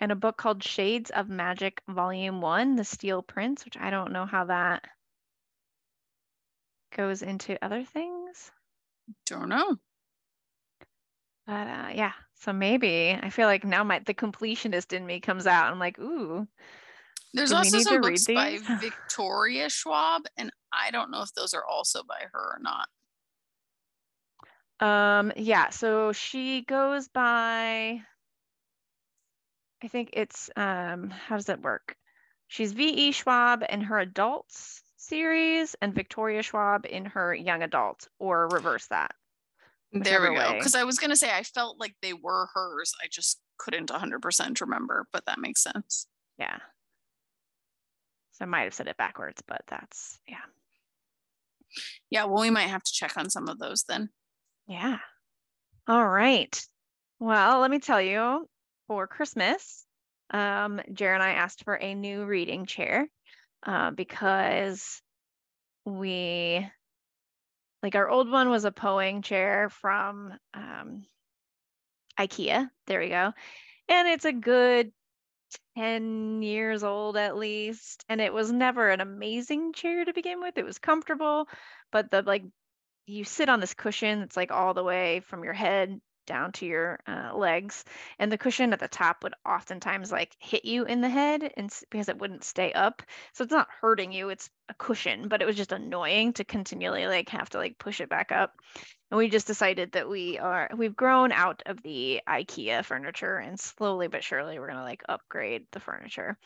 [0.00, 4.12] And a book called Shades of Magic, Volume One, The Steel Prince, which I don't
[4.12, 4.84] know how that
[6.96, 8.50] goes into other things.
[9.26, 9.76] Don't know.
[11.46, 15.46] But uh, yeah, so maybe I feel like now my the completionist in me comes
[15.46, 15.72] out.
[15.72, 16.46] I'm like, ooh.
[17.34, 22.02] There's also some books by Victoria Schwab, and I don't know if those are also
[22.02, 22.88] by her or not.
[24.80, 28.00] Um, yeah, so she goes by
[29.82, 31.96] I think it's um how does it work?
[32.48, 33.12] She's V.E.
[33.12, 39.12] Schwab in her adults series and Victoria Schwab in her young adult, or reverse that.
[39.92, 40.54] There we go.
[40.54, 42.92] Because I was gonna say I felt like they were hers.
[43.02, 46.06] I just couldn't 100% remember, but that makes sense.
[46.38, 46.58] Yeah.
[48.38, 50.36] So I might have said it backwards, but that's yeah.
[52.08, 54.10] Yeah, well, we might have to check on some of those then.
[54.68, 54.98] Yeah.
[55.88, 56.64] All right.
[57.18, 58.48] Well, let me tell you,
[58.86, 59.84] for Christmas,
[60.30, 63.08] um, Jer and I asked for a new reading chair
[63.66, 65.02] uh, because
[65.84, 66.64] we,
[67.82, 71.04] like, our old one was a Poang chair from um,
[72.18, 72.68] IKEA.
[72.86, 73.32] There we go.
[73.88, 74.92] And it's a good
[75.76, 78.04] 10 years old at least.
[78.08, 80.58] And it was never an amazing chair to begin with.
[80.58, 81.48] It was comfortable,
[81.92, 82.44] but the like
[83.06, 86.66] you sit on this cushion that's like all the way from your head down to
[86.66, 87.84] your uh, legs
[88.18, 91.72] and the cushion at the top would oftentimes like hit you in the head and
[91.90, 95.46] because it wouldn't stay up so it's not hurting you it's a cushion but it
[95.46, 98.52] was just annoying to continually like have to like push it back up
[99.10, 103.58] and we just decided that we are we've grown out of the ikea furniture and
[103.58, 106.36] slowly but surely we're going to like upgrade the furniture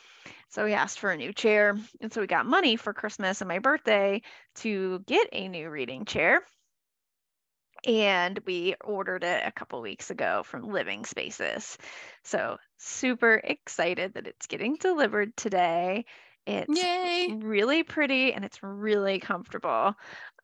[0.48, 3.48] so we asked for a new chair and so we got money for christmas and
[3.48, 4.22] my birthday
[4.54, 6.42] to get a new reading chair
[7.84, 11.76] and we ordered it a couple weeks ago from Living Spaces.
[12.22, 16.04] So super excited that it's getting delivered today.
[16.46, 17.36] It's Yay.
[17.40, 19.94] really pretty and it's really comfortable.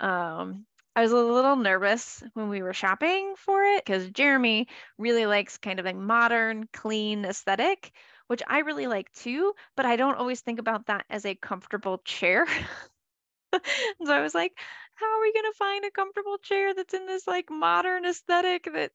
[0.01, 0.67] Um,
[0.99, 4.67] I was a little nervous when we were shopping for it because Jeremy
[4.99, 7.93] really likes kind of a modern, clean aesthetic,
[8.27, 11.99] which I really like too, but I don't always think about that as a comfortable
[11.99, 12.49] chair.
[13.55, 14.59] so I was like,
[14.97, 18.65] how are we going to find a comfortable chair that's in this like modern aesthetic
[18.65, 18.91] that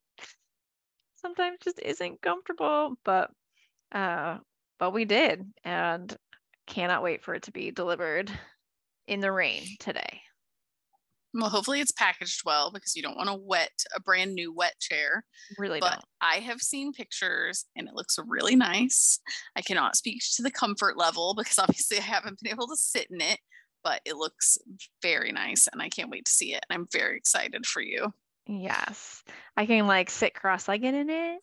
[1.15, 2.97] sometimes just isn't comfortable?
[3.05, 3.31] But
[3.93, 4.39] uh
[4.77, 6.13] but we did and
[6.67, 8.29] cannot wait for it to be delivered
[9.07, 10.22] in the rain today.
[11.33, 14.79] Well, hopefully it's packaged well because you don't want to wet a brand new wet
[14.79, 15.25] chair.
[15.57, 16.05] Really but don't.
[16.21, 19.19] I have seen pictures and it looks really nice.
[19.55, 23.07] I cannot speak to the comfort level because obviously I haven't been able to sit
[23.09, 23.39] in it,
[23.83, 24.57] but it looks
[25.01, 26.63] very nice and I can't wait to see it.
[26.69, 28.13] And I'm very excited for you.
[28.45, 29.23] Yes.
[29.57, 31.39] I can like sit cross legged in it,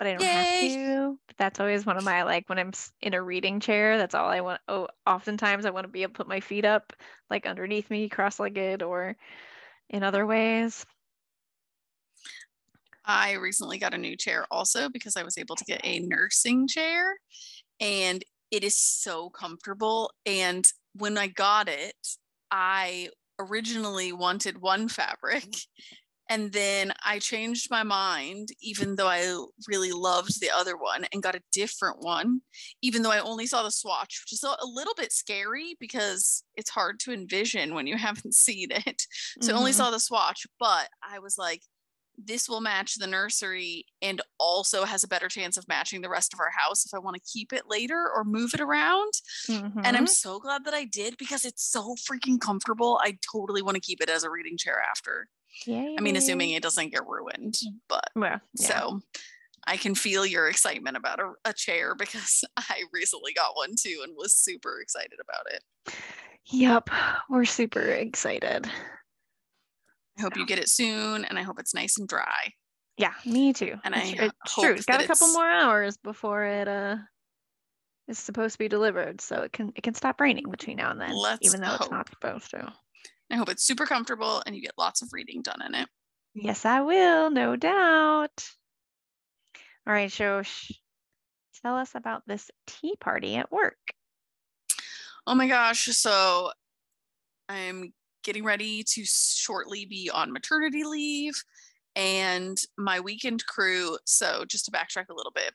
[0.00, 0.32] but I don't Yay.
[0.32, 1.18] have to.
[1.26, 2.72] But that's always one of my like when I'm
[3.02, 4.62] in a reading chair, that's all I want.
[4.66, 6.94] Oh, oftentimes I want to be able to put my feet up
[7.28, 9.14] like underneath me, cross legged or
[9.90, 10.86] in other ways.
[13.04, 16.66] I recently got a new chair also because I was able to get a nursing
[16.66, 17.16] chair
[17.78, 20.12] and it is so comfortable.
[20.24, 21.94] And when I got it,
[22.50, 25.44] I originally wanted one fabric
[26.30, 31.22] And then I changed my mind, even though I really loved the other one, and
[31.22, 32.40] got a different one,
[32.82, 36.70] even though I only saw the swatch, which is a little bit scary because it's
[36.70, 39.06] hard to envision when you haven't seen it.
[39.40, 39.56] So mm-hmm.
[39.56, 39.78] I only mm-hmm.
[39.78, 41.62] saw the swatch, but I was like,
[42.16, 46.32] this will match the nursery and also has a better chance of matching the rest
[46.32, 49.12] of our house if I want to keep it later or move it around.
[49.48, 49.80] Mm-hmm.
[49.84, 53.00] And I'm so glad that I did because it's so freaking comfortable.
[53.02, 55.28] I totally want to keep it as a reading chair after.
[55.66, 55.96] Yay.
[55.98, 58.66] I mean, assuming it doesn't get ruined, but well, yeah.
[58.66, 59.00] so
[59.66, 64.00] I can feel your excitement about a, a chair because I recently got one too
[64.04, 65.94] and was super excited about it.
[66.52, 66.90] Yep,
[67.28, 68.68] we're super excited.
[70.18, 72.52] I hope you get it soon and I hope it's nice and dry.
[72.96, 73.76] Yeah, me too.
[73.84, 74.74] And it's, I it's true.
[74.74, 76.96] It's got a couple more hours before it uh
[78.08, 81.00] is supposed to be delivered, so it can it can stop raining between now and
[81.00, 81.80] then, even though hope.
[81.82, 82.72] it's not supposed to.
[83.30, 85.88] I hope it's super comfortable and you get lots of reading done in it.
[86.34, 88.44] Yes, I will, no doubt.
[89.86, 90.72] All right, Shosh,
[91.62, 93.78] tell us about this tea party at work.
[95.26, 95.84] Oh my gosh.
[95.84, 96.50] So
[97.48, 101.34] I'm getting ready to shortly be on maternity leave
[101.96, 103.98] and my weekend crew.
[104.04, 105.52] So, just to backtrack a little bit,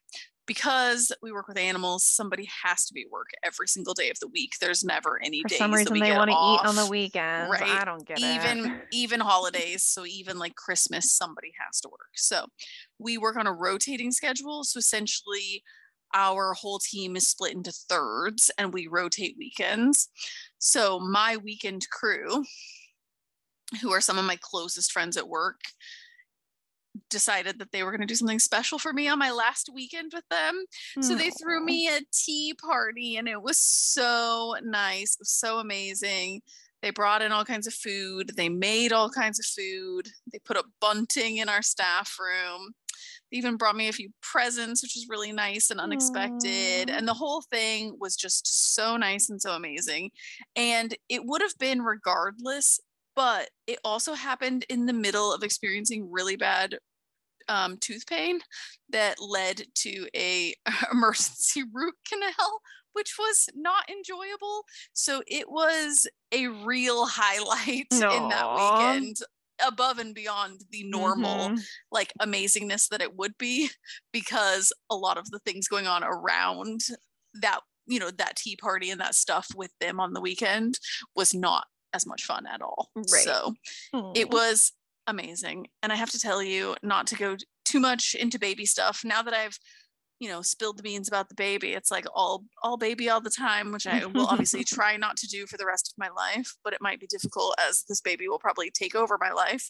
[0.48, 4.20] because we work with animals, somebody has to be at work every single day of
[4.20, 4.54] the week.
[4.60, 5.58] There's never any For days.
[5.58, 7.52] For some reason, they want to eat on the weekends.
[7.52, 7.64] Right?
[7.64, 8.82] I don't get even, it.
[8.92, 9.84] Even holidays.
[9.84, 12.12] So even like Christmas, somebody has to work.
[12.16, 12.46] So
[13.00, 14.64] we work on a rotating schedule.
[14.64, 15.64] So essentially,
[16.14, 20.10] our whole team is split into thirds, and we rotate weekends.
[20.60, 22.46] So my weekend crew,
[23.82, 25.60] who are some of my closest friends at work,
[27.10, 30.12] decided that they were going to do something special for me on my last weekend
[30.14, 30.66] with them.
[31.02, 31.18] So hmm.
[31.18, 35.16] they threw me a tea party and it was so nice.
[35.16, 36.42] It was so amazing.
[36.82, 38.32] They brought in all kinds of food.
[38.36, 40.08] They made all kinds of food.
[40.32, 42.74] They put up bunting in our staff room.
[43.32, 46.92] They even brought me a few presents, which was really nice and unexpected.
[46.92, 50.12] And the whole thing was just so nice and so amazing.
[50.56, 52.80] And it would have been regardless,
[53.16, 56.78] but it also happened in the middle of experiencing really bad
[57.48, 58.40] um, tooth pain
[58.90, 60.54] that led to a
[60.92, 62.62] emergency root canal
[62.94, 64.64] which was not enjoyable
[64.94, 68.18] so it was a real highlight Aww.
[68.18, 69.18] in that weekend
[69.66, 71.56] above and beyond the normal mm-hmm.
[71.92, 73.70] like amazingness that it would be
[74.12, 76.82] because a lot of the things going on around
[77.42, 80.80] that you know that tea party and that stuff with them on the weekend
[81.16, 82.90] was not as much fun at all.
[82.96, 83.06] Right.
[83.08, 83.54] so
[83.94, 84.18] Aww.
[84.18, 84.74] it was
[85.08, 85.68] amazing.
[85.82, 89.04] And i have to tell you not to go too much into baby stuff.
[89.04, 89.58] Now that i've
[90.20, 93.30] you know spilled the beans about the baby it's like all all baby all the
[93.30, 96.56] time which i will obviously try not to do for the rest of my life
[96.64, 99.70] but it might be difficult as this baby will probably take over my life.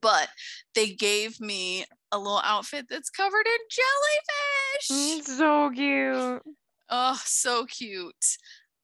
[0.00, 0.28] But
[0.74, 5.26] they gave me a little outfit that's covered in jellyfish.
[5.28, 6.42] Mm, so cute.
[6.88, 8.14] Oh so cute.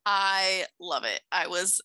[0.05, 1.21] I love it.
[1.33, 1.81] I was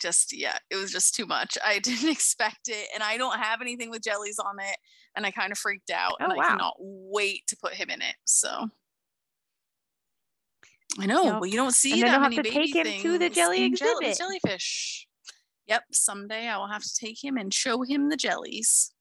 [0.00, 1.56] just yeah it was just too much.
[1.64, 4.76] I didn't expect it and i don't have anything with jellies on it
[5.16, 6.42] and i kind of freaked out oh, and wow.
[6.42, 8.68] i cannot wait to put him in it so.
[11.00, 11.32] I know yep.
[11.34, 14.18] well you don't see that many baby things to the jelly exhibit.
[14.18, 15.06] jellyfish.
[15.66, 18.92] Yep someday i will have to take him and show him the jellies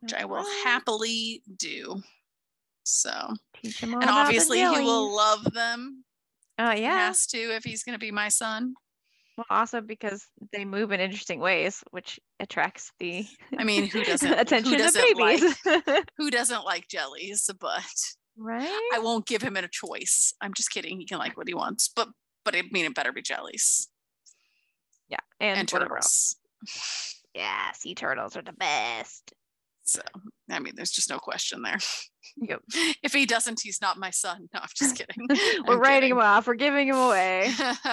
[0.00, 2.02] which i will happily do
[2.88, 3.34] so.
[3.82, 6.04] And obviously he will love them.
[6.58, 6.74] Oh yeah.
[6.74, 8.74] he has to if he's going to be my son
[9.38, 13.24] well, also because they move in interesting ways, which attracts the
[13.56, 15.56] I mean, who doesn't attention who doesn't babies?
[15.64, 17.48] Like, who doesn't like jellies?
[17.60, 17.84] But
[18.36, 20.34] right, I won't give him a choice.
[20.40, 20.98] I'm just kidding.
[20.98, 22.08] He can like what he wants, but
[22.44, 23.88] but I mean, it better be jellies.
[25.08, 26.34] Yeah, and, and turtles.
[27.32, 29.32] Yeah, sea turtles are the best.
[29.88, 30.02] So,
[30.50, 31.78] I mean, there's just no question there.
[32.36, 32.60] Yep.
[33.02, 34.48] if he doesn't, he's not my son.
[34.52, 35.26] No, I'm just kidding.
[35.66, 36.10] We're I'm writing kidding.
[36.10, 36.46] him off.
[36.46, 37.50] We're giving him away.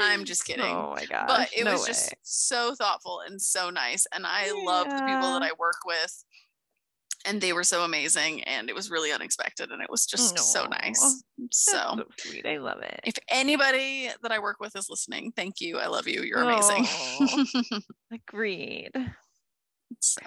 [0.00, 0.64] I'm just kidding.
[0.64, 1.26] Oh my god!
[1.28, 1.86] But it no was way.
[1.88, 4.64] just so thoughtful and so nice, and I yeah.
[4.64, 6.24] love the people that I work with,
[7.24, 10.40] and they were so amazing, and it was really unexpected, and it was just Aww.
[10.40, 11.22] so nice.
[11.52, 12.46] So, so, sweet.
[12.46, 12.98] I love it.
[13.04, 15.78] If anybody that I work with is listening, thank you.
[15.78, 16.22] I love you.
[16.22, 16.48] You're oh.
[16.48, 17.80] amazing.
[18.12, 18.90] Agreed.
[20.00, 20.22] So.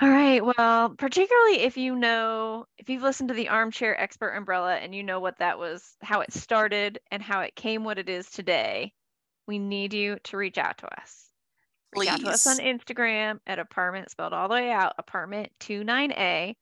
[0.00, 0.44] All right.
[0.44, 5.04] Well, particularly if you know, if you've listened to the Armchair Expert Umbrella and you
[5.04, 8.92] know what that was, how it started and how it came what it is today,
[9.46, 11.28] we need you to reach out to us.
[11.94, 12.12] Reach Please.
[12.12, 16.54] out to us on Instagram at apartment spelled all the way out, apartment29a,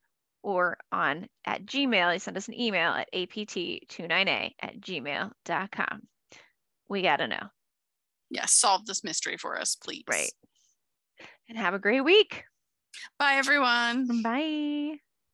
[0.43, 2.13] or on at Gmail.
[2.13, 6.03] You send us an email at apt29a at gmail.com.
[6.89, 7.47] We got to know.
[8.29, 10.05] Yeah, solve this mystery for us, please.
[10.07, 10.33] Right.
[11.53, 12.45] And have a great week.
[13.19, 14.23] Bye, everyone.
[14.23, 15.12] Bye.